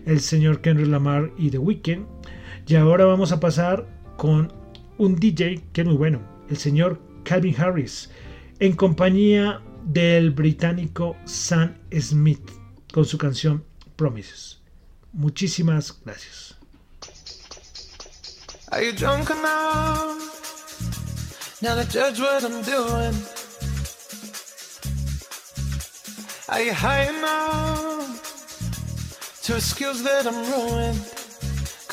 el 0.07 0.21
señor 0.21 0.61
Kendrick 0.61 0.89
Lamar 0.89 1.31
y 1.39 1.51
The 1.51 1.59
Weeknd 1.59 2.07
y 2.67 2.77
ahora 2.77 3.05
vamos 3.05 3.33
a 3.33 3.41
pasar 3.41 3.87
con 4.17 4.53
un 4.99 5.17
DJ 5.17 5.63
que 5.73 5.83
es 5.83 5.87
muy 5.87 5.97
bueno, 5.97 6.21
el 6.49 6.57
señor 6.57 7.01
Calvin 7.25 7.55
Harris, 7.61 8.11
en 8.59 8.75
compañía 8.75 9.61
del 9.85 10.31
británico 10.31 11.17
Sam 11.25 11.77
Smith 11.99 12.51
con 12.93 13.05
su 13.05 13.19
canción 13.19 13.65
Promises. 13.97 14.61
Muchísimas 15.13 16.01
gracias. 16.05 16.57
Are 18.71 18.83
you 18.85 18.93
drunk 18.93 19.31
enough 19.31 20.19
now 21.63 21.77
to 21.77 21.85
judge 21.85 22.19
what 22.19 22.43
I'm 22.43 22.63
doing? 22.63 23.15
Are 26.49 26.63
you 26.63 26.73
high 26.73 27.09
enough 27.09 28.21
to 29.45 29.55
excuse 29.55 30.03
that 30.03 30.27
I'm 30.27 30.51
ruined? 30.51 31.14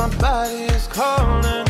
My 0.00 0.08
body 0.16 0.62
is 0.62 0.86
calling 0.86 1.69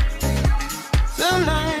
Tonight, 1.31 1.71
You 1.71 1.80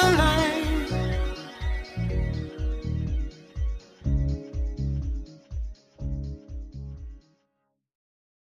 the. 0.00 0.27